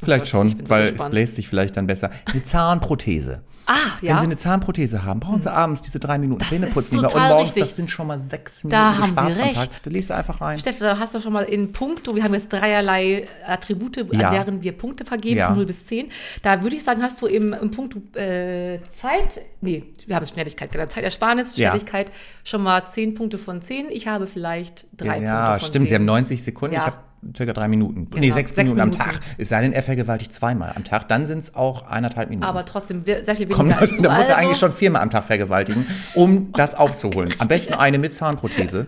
vielleicht 0.01 0.27
schon, 0.27 0.49
so 0.49 0.55
weil 0.69 0.93
es 0.95 1.03
bläst 1.09 1.35
sich 1.35 1.47
vielleicht 1.47 1.77
dann 1.77 1.87
besser. 1.87 2.09
Eine 2.25 2.43
Zahnprothese. 2.43 3.41
Ah, 3.67 3.73
Wenn 3.99 4.09
ja. 4.09 4.17
Sie 4.19 4.25
eine 4.25 4.37
Zahnprothese 4.37 5.03
haben, 5.05 5.19
brauchen 5.19 5.41
Sie 5.41 5.51
abends 5.51 5.81
diese 5.81 5.97
drei 5.99 6.19
Minuten 6.19 6.37
Das 6.39 6.49
Zähne 6.49 6.67
ist 6.67 6.75
putzen 6.75 6.97
lieber. 6.97 7.07
und 7.15 7.19
morgens, 7.19 7.47
richtig. 7.47 7.63
das 7.63 7.75
sind 7.75 7.89
schon 7.89 8.05
mal 8.05 8.19
sechs 8.19 8.63
Minuten 8.63 8.79
Da 8.79 8.97
haben 8.99 9.33
Sie 9.33 9.41
recht. 9.41 9.83
Du 9.83 9.89
legst 9.89 10.11
einfach 10.11 10.39
rein. 10.39 10.59
Steff, 10.59 10.77
da 10.77 10.99
hast 10.99 11.15
du 11.15 11.19
schon 11.19 11.33
mal 11.33 11.45
in 11.45 11.71
puncto, 11.71 12.15
wir 12.15 12.23
haben 12.23 12.35
jetzt 12.35 12.53
dreierlei 12.53 13.27
Attribute, 13.47 13.97
Ja. 14.13 14.27
an 14.29 14.35
deren 14.35 14.61
wir 14.61 14.71
Punkte 14.77 15.03
vergeben, 15.03 15.37
Ja. 15.39 15.47
von 15.47 15.55
0 15.55 15.65
bis 15.65 15.83
10. 15.87 16.11
Da 16.43 16.61
würde 16.61 16.75
ich 16.75 16.83
sagen, 16.83 17.01
hast 17.01 17.19
du 17.23 17.25
im, 17.25 17.53
im 17.53 17.71
Punkt 17.71 17.95
äh, 18.15 18.79
Zeit, 18.91 19.41
nee, 19.61 19.83
wir 20.05 20.15
haben 20.15 20.25
Schnelligkeit, 20.27 20.71
genau, 20.71 20.85
Zeitersparnis, 20.85 21.57
Ja. 21.57 21.71
Schnelligkeit, 21.71 22.11
schon 22.43 22.61
mal 22.61 22.85
10 22.87 23.15
Punkte 23.15 23.39
von 23.39 23.63
10. 23.63 23.87
Ich 23.89 24.05
habe 24.05 24.27
vielleicht 24.27 24.85
drei 24.95 25.19
ja, 25.21 25.45
Punkte 25.47 25.59
von 25.61 25.67
stimmt, 25.69 25.85
10. 25.85 25.89
Sie 25.89 25.95
haben 25.95 26.05
90 26.05 26.43
Sekunden, 26.43 26.75
Ja. 26.75 26.81
ich 26.81 26.85
habe 26.85 26.97
circa 27.35 27.53
drei 27.53 27.67
Minuten. 27.67 28.07
nee, 28.13 28.21
Genau, 28.21 28.35
sechs, 28.35 28.51
sechs 28.51 28.57
Minuten, 28.69 28.81
am 28.81 28.89
Minuten. 28.89 29.03
Tag. 29.11 29.19
Es 29.37 29.49
sei 29.49 29.61
denn, 29.61 29.73
er 29.73 29.81
vergewaltigt 29.83 30.31
zweimal 30.33 30.73
am 30.75 30.83
Tag, 30.83 31.07
dann 31.07 31.25
sind 31.25 31.39
es 31.39 31.55
auch 31.55 31.87
eineinhalb 31.87 32.29
Minuten. 32.29 32.45
Aber 32.47 32.65
trotzdem 32.65 33.03
sehr 33.03 33.23
viel 33.23 33.39
weniger 33.49 33.55
Komm, 33.55 33.71
als 33.73 33.89
du. 33.95 34.01
da 34.01 34.09
muss 34.15 34.27
er 34.27 34.35
also, 34.37 34.45
eigentlich 34.45 34.57
schon 34.57 34.71
viermal 34.71 35.01
am 35.01 35.09
Tag 35.09 35.23
vergewaltigen, 35.23 35.85
um 36.13 36.51
das 36.53 36.75
aufzuholen. 36.75 37.33
Am 37.39 37.47
besten 37.47 37.73
eine 37.73 37.97
mit 37.97 38.13
Zahnprothese. 38.13 38.85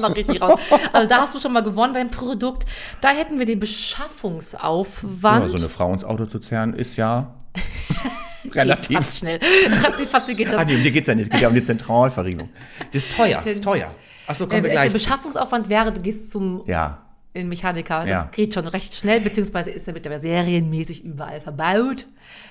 Mal 0.00 0.12
richtig 0.12 0.40
raus. 0.42 0.58
Also 0.92 1.08
da 1.08 1.18
hast 1.20 1.34
du 1.34 1.38
schon 1.38 1.52
mal 1.52 1.62
gewonnen, 1.62 1.94
dein 1.94 2.10
Produkt. 2.10 2.66
Da 3.00 3.10
hätten 3.10 3.38
wir 3.38 3.46
den 3.46 3.60
Beschaffungsaufwand. 3.60 5.42
Ja, 5.42 5.48
so 5.48 5.56
eine 5.56 5.68
Frau 5.68 5.92
ins 5.92 6.04
Auto 6.04 6.26
zu 6.26 6.38
zerren 6.38 6.74
ist 6.74 6.96
ja 6.96 7.34
Geht 8.42 8.56
relativ. 8.56 8.96
fast 8.96 9.18
schnell. 9.18 9.40
Ratzi, 9.82 10.06
fatzi 10.06 10.34
geht 10.34 10.48
das. 10.48 10.54
Ah, 10.56 10.64
nee, 10.64 10.76
um 10.76 10.82
die 10.82 10.92
geht's 10.92 11.08
ja 11.08 11.14
nicht. 11.14 11.26
Es 11.26 11.30
geht 11.30 11.40
ja 11.40 11.48
um 11.48 11.54
die 11.54 11.64
Zentralverriegelung. 11.64 12.48
Das 12.92 13.04
ist 13.04 13.12
teuer, 13.16 13.36
das 13.36 13.46
ist 13.46 13.64
teuer. 13.64 13.94
Achso, 14.26 14.46
kommen 14.46 14.62
wir 14.64 14.70
Äh, 14.70 14.72
Der 14.74 14.82
gleich. 14.82 14.92
Beschaffungsaufwand 14.92 15.68
wäre, 15.68 15.92
du 15.92 16.00
gehst 16.00 16.30
zum 16.30 16.62
Ja. 16.66 17.05
In 17.36 17.48
Mechaniker. 17.48 18.00
Das 18.00 18.08
Ja. 18.08 18.28
geht 18.32 18.54
schon 18.54 18.66
recht 18.66 18.94
schnell, 18.94 19.20
beziehungsweise 19.20 19.70
ist 19.70 19.86
er 19.86 19.94
mittlerweile 19.94 20.20
serienmäßig 20.20 21.04
überall 21.04 21.40
verbaut. 21.40 22.06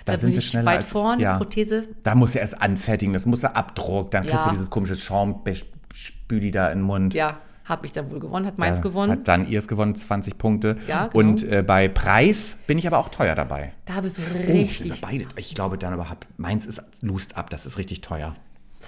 Da 0.05 0.13
Da, 0.13 0.19
sind 0.19 0.33
sie 0.33 0.41
schneller 0.41 0.65
weit 0.65 0.77
als 0.77 0.89
vorne, 0.89 1.21
Ja. 1.21 1.37
Prothese. 1.37 1.87
Da 2.03 2.15
muss 2.15 2.35
er 2.35 2.41
erst 2.41 2.61
anfertigen, 2.61 3.13
das 3.13 3.25
muss 3.25 3.43
er 3.43 3.55
Abdruck, 3.57 4.11
dann 4.11 4.23
kriegst 4.23 4.37
Ja. 4.39 4.45
du 4.45 4.51
dieses 4.51 4.69
komische 4.69 4.95
Schaumspüli 4.95 6.51
da 6.51 6.69
in 6.71 6.79
den 6.79 6.85
Mund. 6.85 7.13
Ja, 7.13 7.39
habe 7.65 7.85
ich 7.87 7.91
dann 7.91 8.11
wohl 8.11 8.19
gewonnen, 8.19 8.45
hat 8.45 8.57
meins 8.59 8.77
Da 8.77 8.83
gewonnen. 8.83 9.11
Hat 9.11 9.27
dann 9.27 9.47
ihrs 9.49 9.67
gewonnen, 9.67 9.95
20 9.95 10.37
Punkte. 10.37 10.75
Ja, 10.87 11.07
genau. 11.07 11.17
Und 11.19 11.43
äh, 11.43 11.63
bei 11.65 11.87
Preis 11.87 12.57
bin 12.67 12.77
ich 12.77 12.85
aber 12.87 12.99
auch 12.99 13.09
teuer 13.09 13.33
dabei. 13.35 13.73
da 13.85 14.01
bist 14.01 14.17
du 14.17 14.21
Oh, 14.21 14.51
richtig. 14.51 14.91
wir 14.93 15.01
beide. 15.01 15.25
Ich 15.37 15.55
glaube 15.55 15.77
dann 15.77 15.93
aber, 15.93 16.09
hab, 16.09 16.25
meins 16.37 16.65
ist 16.65 16.81
lust 17.01 17.35
ab, 17.37 17.49
das 17.49 17.65
ist 17.65 17.77
richtig 17.77 18.01
teuer. 18.01 18.35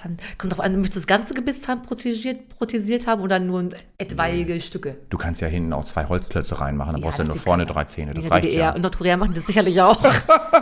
Zahn- 0.02 0.18
Kommt 0.38 0.54
drauf 0.54 0.60
an, 0.60 0.74
möchtest 0.76 0.96
du 0.96 1.00
das 1.00 1.08
ganze 1.08 1.34
Gebisszahn 1.34 1.82
prothesiert, 1.82 2.50
prothesiert 2.50 3.08
haben 3.08 3.22
oder 3.22 3.40
nur 3.40 3.70
etwaige 3.98 4.60
Stücke? 4.62 4.98
Du 5.10 5.18
kannst 5.18 5.42
ja 5.42 5.48
hinten 5.48 5.74
auch 5.74 5.84
zwei 5.86 6.06
Holzklötze 6.06 6.60
reinmachen, 6.62 6.94
dann 6.94 7.02
brauchst 7.02 7.20
du 7.20 7.24
das 7.24 7.34
nur 7.36 7.42
vorne 7.42 7.66
drei. 7.66 7.86
Zähne. 7.86 8.14
Das 8.14 8.30
reicht 8.30 8.46
DDR 8.46 8.60
ja. 8.60 8.72
und 8.76 8.82
Nordkorea 8.82 9.18
machen 9.18 9.34
das 9.34 9.48
sicherlich 9.48 9.82
auch. 9.82 10.04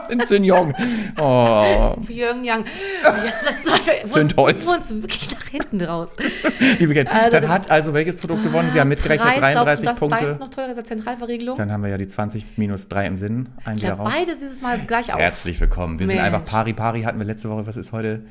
In 0.09 0.19
Xinjiang. 0.19 0.73
Oh, 1.19 1.95
Pyongyang. 2.05 2.65
Das, 3.03 3.43
das 3.43 4.11
Zündholz. 4.11 4.65
uns 4.67 4.89
wirklich 5.01 5.31
nach 5.31 5.45
hinten 5.47 5.81
raus. 5.83 6.09
liebe 6.79 6.93
Kate, 6.93 7.11
Also 7.11 7.31
dann 7.31 7.43
das- 7.43 7.51
hat 7.51 7.71
also 7.71 7.93
welches 7.93 8.15
Produkt 8.17 8.43
gewonnen? 8.43 8.71
Sie 8.71 8.79
haben 8.79 8.89
mitgerechnet 8.89 9.27
Preis, 9.35 9.51
glaubst 9.53 9.55
33 9.83 9.85
du, 9.85 9.89
dass 9.89 9.99
Punkte. 9.99 10.25
deins 10.25 10.39
noch 10.39 10.49
teurer 10.49 10.69
ist 10.71 10.77
als 10.77 10.87
Zentralverriegelung? 10.87 11.57
Dann 11.57 11.71
haben 11.71 11.83
wir 11.83 11.89
ja 11.89 11.97
die 11.97 12.07
20 12.07 12.57
minus 12.57 12.87
3 12.89 13.07
im 13.07 13.17
Sinn. 13.17 13.49
Ein 13.63 13.77
Ja, 13.77 13.95
raus. 13.95 14.11
beide 14.15 14.35
dieses 14.35 14.61
Mal 14.61 14.79
gleich 14.85 15.11
auf. 15.13 15.19
Herzlich 15.19 15.59
willkommen. 15.59 15.99
Wir 15.99 16.07
sind 16.07 16.15
Mensch. 16.15 16.25
einfach 16.33 16.43
pari 16.49 16.73
pari. 16.73 17.01
Hatten 17.03 17.17
wir 17.19 17.25
letzte 17.25 17.49
Woche, 17.49 17.65
was 17.67 17.77
ist 17.77 17.91
heute? 17.91 18.23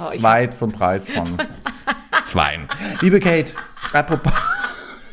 Oh, 0.00 0.10
ich- 0.12 0.20
Zwei 0.20 0.46
zum 0.48 0.72
Preis 0.72 1.08
von 1.10 1.36
zweien. 2.24 2.68
Liebe 3.00 3.20
Kate, 3.20 3.52
apropos. 3.92 4.32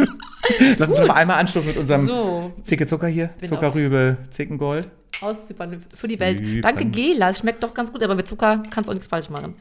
Lass 0.77 0.89
uns 0.89 0.99
noch 0.99 1.07
mal 1.07 1.13
einmal 1.15 1.39
anstoßen 1.39 1.69
mit 1.69 1.77
unserem 1.77 2.05
So. 2.05 2.53
Zicke 2.63 2.85
Zucker 2.85 3.07
hier. 3.07 3.29
Zuckerrübe, 3.47 4.17
Zickengold. 4.29 4.89
Auszippern 5.21 5.85
für 5.95 6.07
die 6.07 6.19
Welt. 6.19 6.63
Danke, 6.65 6.85
Gela. 6.85 7.29
Es 7.29 7.39
schmeckt 7.39 7.63
doch 7.63 7.73
ganz 7.73 7.93
gut, 7.93 8.03
aber 8.03 8.15
mit 8.15 8.27
Zucker 8.27 8.61
kannst 8.69 8.87
du 8.87 8.91
auch 8.91 8.95
nichts 8.95 9.07
falsch 9.07 9.29
machen. 9.29 9.55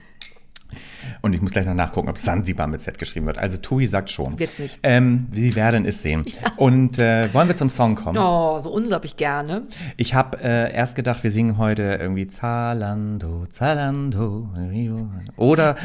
Und 1.20 1.32
ich 1.34 1.40
muss 1.40 1.52
gleich 1.52 1.66
noch 1.66 1.74
nachgucken, 1.74 2.08
ob 2.08 2.18
Sansibar 2.18 2.66
mit 2.66 2.80
Z 2.80 2.98
geschrieben 2.98 3.26
wird. 3.26 3.38
Also 3.38 3.56
Tui 3.56 3.86
sagt 3.86 4.10
schon. 4.10 4.38
Wird's 4.38 4.58
nicht. 4.58 4.78
Ähm, 4.82 5.26
wir 5.30 5.54
werden 5.54 5.84
es 5.84 6.02
sehen. 6.02 6.22
Und 6.56 6.98
äh, 6.98 7.32
wollen 7.32 7.48
wir 7.48 7.56
zum 7.56 7.70
Song 7.70 7.94
kommen? 7.94 8.18
Oh, 8.18 8.58
so 8.58 8.70
unglaublich 8.70 9.16
gerne. 9.16 9.62
Ich 9.96 10.14
habe 10.14 10.38
äh, 10.42 10.72
erst 10.72 10.96
gedacht, 10.96 11.22
wir 11.22 11.30
singen 11.30 11.58
heute 11.58 11.82
irgendwie 12.00 12.26
Zalando, 12.26 13.46
Zalando. 13.46 14.48
Oder 15.36 15.76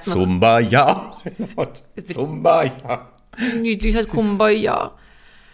Zumba, 0.00 0.60
ja. 0.60 1.16
Zumba, 2.12 2.64
ja. 2.64 3.10
niedlich, 3.60 3.96
heißt 3.96 4.10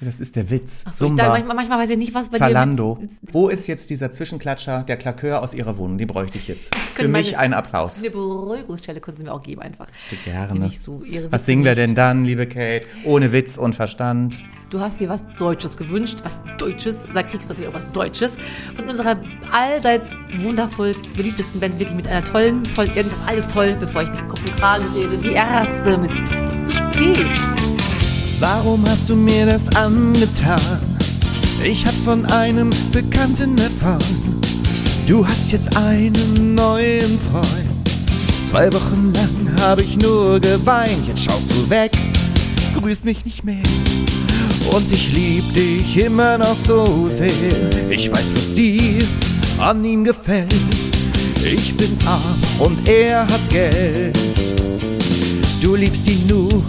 Kumbaya. 0.00 0.10
Das 0.10 0.20
ist 0.20 0.36
der 0.36 0.50
Witz. 0.50 0.82
Achso, 0.86 1.04
ich 1.04 1.08
Zumba. 1.10 1.22
dachte, 1.22 1.32
manchmal, 1.38 1.56
manchmal 1.56 1.78
weiß 1.80 1.90
ich 1.90 1.98
nicht, 1.98 2.14
was 2.14 2.28
bei 2.30 2.38
Zalando. 2.38 2.96
dir 3.00 3.04
Witz- 3.06 3.20
Wo 3.32 3.48
ist 3.48 3.66
jetzt 3.66 3.90
dieser 3.90 4.10
Zwischenklatscher, 4.10 4.82
der 4.82 4.96
Klakör 4.96 5.42
aus 5.42 5.54
Ihrer 5.54 5.76
Wohnung? 5.78 5.98
Den 5.98 6.06
bräuchte 6.08 6.38
ich 6.38 6.48
jetzt. 6.48 6.74
Für 6.74 7.08
mich 7.08 7.36
einen 7.38 7.54
Applaus. 7.54 7.98
Eine 7.98 8.10
Beruhigungsstelle 8.10 9.00
können 9.00 9.16
Sie 9.18 9.24
mir 9.24 9.32
auch 9.32 9.42
geben 9.42 9.62
einfach. 9.62 9.86
Gerne. 10.24 10.70
So 10.70 11.02
ihre 11.04 11.30
Was 11.30 11.46
singen 11.46 11.64
wir 11.64 11.74
denn 11.74 11.94
dann, 11.94 12.24
liebe 12.24 12.46
Kate? 12.46 12.88
Ohne 13.04 13.32
Witz 13.32 13.58
und 13.58 13.74
Verstand. 13.74 14.38
Du 14.70 14.78
hast 14.80 15.00
dir 15.00 15.08
was 15.08 15.22
Deutsches 15.36 15.76
gewünscht, 15.76 16.20
was 16.22 16.38
Deutsches. 16.56 17.04
Da 17.12 17.22
kriegst 17.24 17.50
du 17.50 17.54
natürlich 17.54 17.68
auch 17.70 17.74
was 17.74 17.90
Deutsches. 17.90 18.32
Von 18.76 18.88
unserer 18.88 19.16
allseits 19.50 20.10
wundervollst 20.40 21.12
beliebtesten 21.14 21.58
Band, 21.60 21.78
wirklich 21.80 21.96
mit 21.96 22.06
einer 22.06 22.24
tollen, 22.24 22.62
toll, 22.62 22.86
irgendwas 22.94 23.20
alles 23.26 23.46
toll, 23.48 23.76
bevor 23.80 24.02
ich 24.02 24.10
mich 24.10 24.20
Kopf 24.28 24.40
und 24.40 24.56
Kragen 24.56 24.84
rede. 24.94 25.16
Die 25.18 25.32
Ärzte 25.32 25.98
mit 25.98 26.12
zu 26.64 26.72
spät. 26.72 27.26
Warum 28.40 28.82
hast 28.88 29.10
du 29.10 29.16
mir 29.16 29.44
das 29.44 29.68
angetan? 29.76 30.58
Ich 31.62 31.84
hab's 31.84 32.04
von 32.04 32.24
einem 32.24 32.70
Bekannten 32.90 33.58
erfahren. 33.58 34.40
Du 35.06 35.26
hast 35.26 35.52
jetzt 35.52 35.76
einen 35.76 36.54
neuen 36.54 37.18
Freund. 37.30 37.90
Zwei 38.50 38.72
Wochen 38.72 39.12
lang 39.12 39.60
habe 39.60 39.82
ich 39.82 39.98
nur 39.98 40.40
geweint. 40.40 41.06
Jetzt 41.06 41.24
schaust 41.24 41.50
du 41.50 41.68
weg, 41.68 41.92
grüßt 42.80 43.04
mich 43.04 43.26
nicht 43.26 43.44
mehr. 43.44 43.62
Und 44.72 44.90
ich 44.90 45.12
lieb 45.12 45.44
dich 45.52 45.98
immer 45.98 46.38
noch 46.38 46.56
so 46.56 47.10
sehr. 47.10 47.90
Ich 47.90 48.10
weiß, 48.10 48.32
was 48.34 48.54
dir 48.54 49.02
an 49.58 49.84
ihm 49.84 50.02
gefällt. 50.02 50.54
Ich 51.44 51.76
bin 51.76 51.94
arm 52.06 52.38
und 52.58 52.88
er 52.88 53.26
hat 53.26 53.50
Geld. 53.50 54.18
Du 55.60 55.74
liebst 55.74 56.08
ihn 56.08 56.26
nur, 56.26 56.62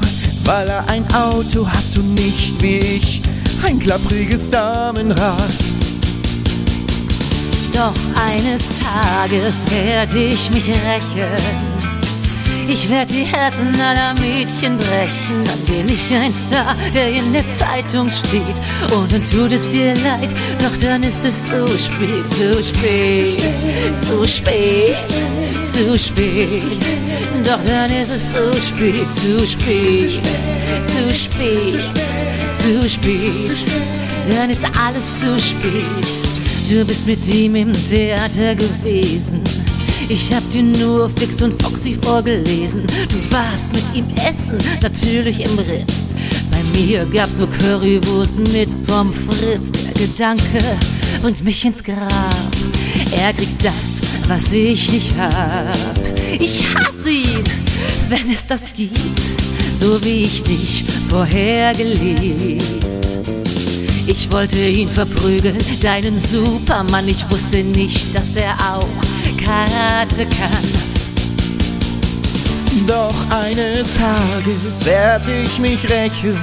weil 0.46 0.68
er 0.68 0.88
ein 0.90 1.06
Auto 1.14 1.68
hat 1.68 1.98
und 1.98 2.14
nicht 2.14 2.62
wie 2.62 2.78
ich 2.78 3.22
ein 3.66 3.80
klappriges 3.80 4.50
Damenrad. 4.50 5.54
Doch 7.74 7.94
eines 8.16 8.70
Tages 8.80 9.66
werd 9.70 10.14
ich 10.14 10.52
mich 10.52 10.68
rächen. 10.68 11.71
Ich 12.74 12.90
werd 12.90 13.12
die 13.12 13.26
Herzen 13.26 13.76
aller 13.82 14.14
Mädchen 14.22 14.78
brechen. 14.78 15.44
Dann 15.44 15.60
bin 15.66 15.94
ich 15.94 16.16
ein 16.16 16.34
Star, 16.34 16.74
der 16.96 17.10
in 17.10 17.34
der 17.34 17.46
Zeitung 17.50 18.10
steht. 18.10 18.42
Und 18.96 19.12
dann 19.12 19.26
tut 19.26 19.52
es 19.52 19.70
dir 19.70 19.94
leid, 19.96 20.34
doch 20.58 20.78
dann 20.82 21.04
ist 21.04 21.26
es 21.26 21.48
zu 21.48 21.68
spät, 21.68 22.24
zu 22.32 22.64
spät, 22.64 23.42
zu 24.00 24.26
spät, 24.26 24.96
zu 25.66 26.00
spät. 26.00 26.64
Doch 27.44 27.60
dann 27.68 27.92
ist 27.92 28.10
es 28.10 28.32
zu 28.32 28.54
spät, 28.62 29.06
zu 29.16 29.46
spät, 29.46 30.22
zu 30.88 31.14
spät, 31.14 31.82
zu 32.58 32.90
spät. 32.90 33.66
Dann 34.30 34.50
ist 34.50 34.64
alles 34.80 35.20
zu 35.20 35.38
spät. 35.38 36.08
Du 36.70 36.86
bist 36.86 37.06
mit 37.06 37.28
ihm 37.28 37.54
im 37.56 37.74
Theater 37.74 38.56
gewesen. 38.56 39.61
Ich 40.14 40.34
hab 40.34 40.44
dir 40.50 40.62
nur 40.62 41.10
Fix 41.12 41.42
und 41.42 41.62
Foxy 41.64 41.98
vorgelesen. 42.02 42.84
Du 42.86 43.34
warst 43.34 43.72
mit 43.72 43.96
ihm 43.96 44.04
essen, 44.28 44.58
natürlich 44.82 45.40
im 45.40 45.58
Ritz. 45.58 45.94
Bei 46.52 46.62
mir 46.78 47.06
gab's 47.06 47.38
nur 47.38 47.50
Currywurst 47.50 48.38
mit 48.52 48.68
Pommes 48.88 49.16
frites. 49.26 49.72
Der 49.72 50.06
Gedanke 50.06 50.78
bringt 51.22 51.42
mich 51.46 51.64
ins 51.64 51.82
Grab. 51.82 52.52
Er 53.12 53.32
kriegt 53.32 53.64
das, 53.64 54.02
was 54.28 54.52
ich 54.52 54.92
nicht 54.92 55.16
hab. 55.18 55.98
Ich 56.38 56.66
hasse 56.76 57.10
ihn, 57.10 57.44
wenn 58.10 58.30
es 58.30 58.46
das 58.46 58.66
gibt, 58.76 59.32
so 59.80 60.04
wie 60.04 60.24
ich 60.24 60.44
dich 60.44 60.84
vorher 61.08 61.72
geliebt. 61.72 62.62
Ich 64.08 64.30
wollte 64.30 64.58
ihn 64.58 64.90
verprügeln, 64.90 65.58
deinen 65.82 66.20
Supermann. 66.20 67.08
Ich 67.08 67.32
wusste 67.32 67.64
nicht, 67.64 68.14
dass 68.14 68.36
er 68.36 68.56
auch 68.56 69.21
Karate 69.52 70.26
kann. 70.28 70.66
Doch 72.88 73.14
eines 73.36 73.94
Tages 73.96 74.86
werd 74.86 75.24
ich 75.28 75.60
mich 75.60 75.90
rächen. 75.90 76.40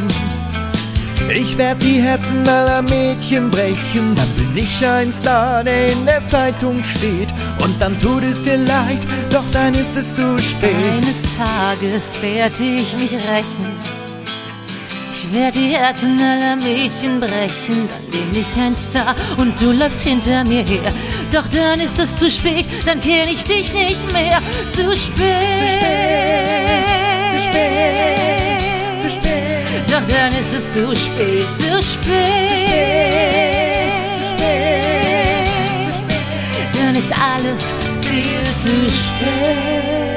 Ich 1.35 1.57
werd 1.57 1.83
die 1.83 2.03
Herzen 2.03 2.47
aller 2.47 2.83
Mädchen 2.83 3.51
brechen. 3.51 4.15
Dann 4.15 4.29
bin 4.37 4.63
ich 4.63 4.87
ein 4.87 5.11
Star, 5.11 5.65
der 5.65 5.93
in 5.93 6.05
der 6.05 6.27
Zeitung 6.27 6.85
steht. 6.85 7.29
Und 7.65 7.81
dann 7.81 7.99
tut 7.99 8.25
es 8.25 8.43
dir 8.43 8.59
leid, 8.59 9.01
doch 9.31 9.45
dann 9.53 9.73
ist 9.73 9.97
es 9.97 10.15
zu 10.15 10.39
spät. 10.39 10.75
Eines 10.93 11.23
Tages 11.35 12.21
werd 12.21 12.61
ich 12.61 12.95
mich 12.99 13.13
rächen. 13.13 13.78
Werd 15.31 15.57
die 15.57 15.77
Herzen 15.77 16.19
aller 16.21 16.57
Mädchen 16.57 17.21
brechen. 17.21 17.89
Dann 17.91 18.11
bin 18.11 18.41
ich 18.41 18.61
ein 18.61 18.75
Star 18.75 19.15
und 19.37 19.61
du 19.61 19.73
läufst 19.73 20.01
hinter 20.03 20.43
mir 20.45 20.63
her. 20.63 20.93
Doch 21.31 21.47
dann 21.49 21.81
ist 21.81 21.99
es 21.99 22.19
zu 22.19 22.31
spät, 22.31 22.65
dann 22.87 23.01
kenn 23.01 23.29
ich 23.29 23.45
dich 23.45 23.73
nicht 23.75 24.13
mehr. 24.13 24.41
Zu 24.71 24.97
spät. 24.97 25.29
Zu 27.31 27.41
spät, 27.41 28.61
zu 29.03 29.11
spät, 29.11 29.83
Doch 29.91 30.03
dann 30.09 30.33
ist 30.39 30.55
es 30.55 30.73
zu 30.73 30.97
spät, 30.97 31.47
zu 31.59 31.83
spät. 31.83 32.49
zu 32.49 32.57
spät. 32.65 32.89
Dann 36.73 36.95
ist 36.97 37.13
alles 37.13 37.63
viel 38.01 38.45
zu 38.63 38.89
spät. 38.89 40.08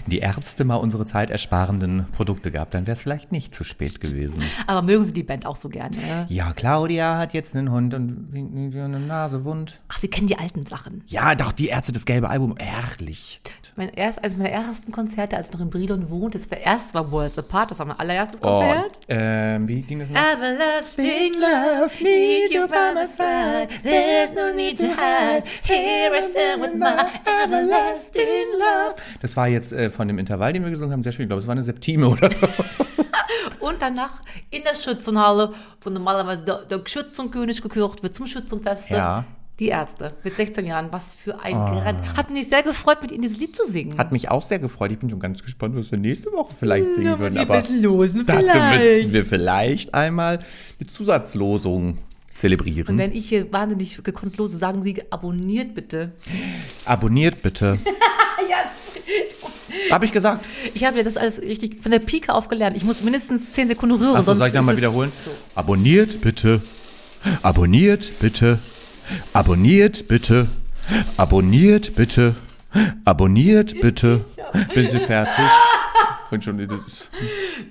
Hätten 0.00 0.12
die 0.12 0.20
Ärzte 0.20 0.64
mal 0.64 0.76
unsere 0.76 1.04
zeitersparenden 1.04 2.06
Produkte 2.12 2.50
gehabt, 2.50 2.72
dann 2.72 2.86
wäre 2.86 2.94
es 2.94 3.02
vielleicht 3.02 3.32
nicht 3.32 3.54
zu 3.54 3.64
spät 3.64 4.00
gewesen. 4.00 4.42
Aber 4.66 4.80
mögen 4.80 5.04
Sie 5.04 5.12
die 5.12 5.22
Band 5.22 5.44
auch 5.44 5.56
so 5.56 5.68
gerne? 5.68 5.94
ne? 5.94 6.24
Ja, 6.30 6.54
Claudia 6.54 7.18
hat 7.18 7.34
jetzt 7.34 7.54
einen 7.54 7.70
Hund 7.70 7.92
und 7.92 8.30
eine 8.32 8.98
Nase 8.98 9.44
wund. 9.44 9.78
Ach, 9.88 9.98
Sie 9.98 10.08
kennen 10.08 10.26
die 10.26 10.38
alten 10.38 10.64
Sachen. 10.64 11.02
Ja, 11.06 11.34
doch, 11.34 11.52
die 11.52 11.68
Ärzte, 11.68 11.92
das 11.92 12.06
gelbe 12.06 12.30
Album, 12.30 12.54
herrlich. 12.56 13.42
Mein 13.80 13.94
erst, 13.94 14.22
eines 14.22 14.36
meiner 14.36 14.50
ersten 14.50 14.92
Konzerte, 14.92 15.36
als 15.36 15.48
ich 15.48 15.54
noch 15.54 15.60
in 15.60 15.70
Brilon 15.70 16.10
wohnte, 16.10 16.38
das 16.38 16.50
war 16.50 16.58
erst 16.58 16.94
war 16.94 17.10
Worlds 17.10 17.38
Apart, 17.38 17.70
das 17.70 17.78
war 17.78 17.86
mein 17.86 17.98
allererstes 17.98 18.40
Oh, 18.42 18.60
Konzert. 18.60 19.00
ähm, 19.08 19.66
wie 19.66 19.82
ging 19.82 19.98
das 19.98 20.10
noch? 20.10 20.20
Everlasting 20.20 21.32
love, 21.34 21.90
need 22.02 22.52
you 22.52 22.66
by 22.66 22.92
my 22.94 23.06
side. 23.06 23.68
There's 23.82 24.32
no 24.34 24.52
need 24.54 24.78
to 24.78 24.86
hide. 24.86 25.44
Here 25.62 26.12
I 26.14 26.20
stand 26.22 26.62
with 26.62 26.74
my 26.74 27.06
everlasting 27.44 28.24
love. 28.58 28.94
Das 29.22 29.36
war 29.36 29.48
jetzt 29.48 29.72
äh, 29.72 29.90
von 29.90 30.06
dem 30.08 30.18
Intervall, 30.18 30.52
den 30.52 30.62
wir 30.62 30.70
gesungen 30.70 30.92
haben, 30.92 31.02
sehr 31.02 31.12
schön. 31.12 31.22
Ich 31.24 31.28
glaube, 31.28 31.40
es 31.40 31.46
war 31.46 31.52
eine 31.52 31.62
Septime 31.62 32.06
oder 32.08 32.30
so. 32.30 32.46
Und 33.60 33.80
danach 33.80 34.20
in 34.50 34.62
der 34.62 34.74
Schützenhalle, 34.74 35.52
wo 35.80 35.90
normalerweise 35.90 36.44
der, 36.44 36.64
der 36.64 36.80
Schützenkönig 36.84 37.62
gekürt 37.62 38.02
wird 38.02 38.14
zum 38.14 38.26
Schützenfeste. 38.26 38.94
Ja. 38.94 39.24
Die 39.60 39.68
Ärzte 39.68 40.14
mit 40.24 40.34
16 40.34 40.64
Jahren, 40.64 40.88
was 40.90 41.12
für 41.12 41.38
ein 41.40 41.52
Gerät. 41.52 41.96
Hat 42.16 42.30
mich 42.30 42.48
sehr 42.48 42.62
gefreut, 42.62 43.02
mit 43.02 43.12
ihnen 43.12 43.20
dieses 43.20 43.36
Lied 43.38 43.54
zu 43.54 43.66
singen. 43.66 43.98
Hat 43.98 44.10
mich 44.10 44.30
auch 44.30 44.46
sehr 44.46 44.58
gefreut. 44.58 44.90
Ich 44.90 44.98
bin 44.98 45.10
schon 45.10 45.20
ganz 45.20 45.42
gespannt, 45.42 45.76
was 45.76 45.90
wir 45.90 45.98
nächste 45.98 46.32
Woche 46.32 46.54
vielleicht 46.58 46.94
singen 46.94 47.18
würden. 47.18 47.36
Aber 47.36 47.62
los, 47.68 48.14
dazu 48.24 48.58
müssten 48.58 49.12
wir 49.12 49.26
vielleicht 49.26 49.92
einmal 49.92 50.38
eine 50.80 50.86
Zusatzlosung 50.86 51.98
zelebrieren. 52.34 52.94
Und 52.94 52.98
wenn 52.98 53.12
ich 53.12 53.28
hier 53.28 53.52
wahnsinnig 53.52 54.02
gekonnt 54.02 54.38
lose, 54.38 54.56
sagen 54.56 54.82
Sie, 54.82 54.96
abonniert 55.10 55.74
bitte. 55.74 56.12
Abonniert 56.86 57.42
bitte. 57.42 57.78
Habe 59.90 60.06
ich 60.06 60.12
gesagt. 60.12 60.46
Ich 60.72 60.84
habe 60.84 60.96
ja 60.98 61.02
das 61.02 61.16
alles 61.18 61.40
richtig 61.40 61.82
von 61.82 61.90
der 61.90 61.98
Pike 61.98 62.32
auf 62.32 62.48
gelernt. 62.48 62.76
Ich 62.76 62.84
muss 62.84 63.02
mindestens 63.02 63.52
10 63.52 63.68
Sekunden 63.68 63.96
rühren. 63.96 64.16
Achso, 64.16 64.22
sonst 64.26 64.38
soll 64.38 64.48
ich 64.48 64.54
nochmal 64.54 64.76
wiederholen? 64.76 65.12
Abonniert 65.54 66.22
bitte. 66.22 66.62
Abonniert 67.42 68.12
bitte. 68.20 68.58
Abonniert 69.32 70.08
bitte. 70.08 70.48
Abonniert 71.16 71.94
bitte. 71.94 72.34
Abonniert 73.04 73.80
bitte. 73.80 74.24
Bin 74.74 74.90
Sie 74.90 74.98
fertig? 75.00 75.44
Und 76.30 76.44
schon 76.44 76.58
dieses. 76.58 77.10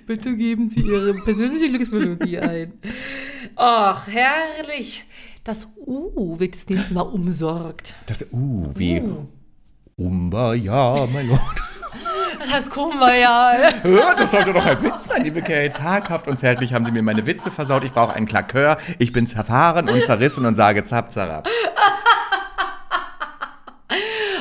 Bitte 0.06 0.36
geben 0.36 0.70
Sie 0.70 0.82
Ihre 0.82 1.14
persönliche 1.14 1.70
Glücksmelodie 1.70 2.40
ein. 2.40 2.74
Ach, 3.56 4.08
herrlich. 4.08 5.06
Das 5.44 5.68
U 5.78 6.40
wird 6.40 6.56
das 6.56 6.68
nächste 6.68 6.94
Mal 6.94 7.02
umsorgt. 7.02 7.96
Das 8.06 8.26
Uh, 8.32 8.68
wie. 8.76 9.02
Umba, 9.96 10.54
ja, 10.54 11.08
mein 11.12 11.28
Lord. 11.28 11.62
Das 12.48 12.70
kommen 12.70 13.00
wir 13.00 13.16
ja. 13.18 13.72
Das 14.16 14.32
sollte 14.32 14.54
doch 14.54 14.66
ein 14.66 14.82
Witz 14.84 15.08
sein, 15.08 15.24
liebe 15.24 15.42
Kate. 15.42 15.74
Zaghaft 15.74 16.28
und 16.28 16.38
zärtlich 16.38 16.74
haben 16.74 16.86
Sie 16.86 16.92
mir 16.92 17.02
meine 17.02 17.26
Witze 17.26 17.52
versaut. 17.52 17.84
Ich 17.84 17.92
brauche 17.92 18.14
einen 18.14 18.26
Klakör. 18.26 18.78
Ich 18.98 19.12
bin 19.12 19.28
zerfahren 19.28 19.90
und 19.90 20.04
zerrissen 20.04 20.46
und 20.46 20.56
sage 20.56 20.84
zap, 20.84 21.12
zarab. 21.12 21.48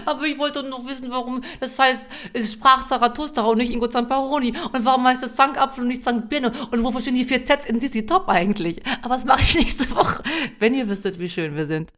Aber 0.06 0.24
ich 0.24 0.38
wollte 0.38 0.62
noch 0.62 0.86
wissen, 0.86 1.10
warum 1.10 1.42
das 1.60 1.78
heißt, 1.78 2.08
es 2.32 2.52
sprach 2.54 2.86
Zarathustra 2.86 3.42
und 3.42 3.58
nicht 3.58 3.70
Ingo 3.70 3.88
Zamparoni. 3.88 4.54
Und 4.72 4.84
warum 4.86 5.06
heißt 5.06 5.22
es 5.22 5.34
Zankapfel 5.34 5.82
und 5.82 5.88
nicht 5.88 6.02
Zankbirne? 6.02 6.52
Und 6.70 6.82
wofür 6.82 7.02
stehen 7.02 7.14
die 7.14 7.24
vier 7.24 7.44
Zs 7.44 7.66
in 7.66 7.78
Sissy 7.78 8.06
Top 8.06 8.28
eigentlich? 8.28 8.82
Aber 9.02 9.16
das 9.16 9.26
mache 9.26 9.42
ich 9.42 9.54
nächste 9.56 9.94
Woche, 9.94 10.22
wenn 10.58 10.72
ihr 10.72 10.88
wüsstet, 10.88 11.18
wie 11.18 11.28
schön 11.28 11.56
wir 11.56 11.66
sind. 11.66 11.92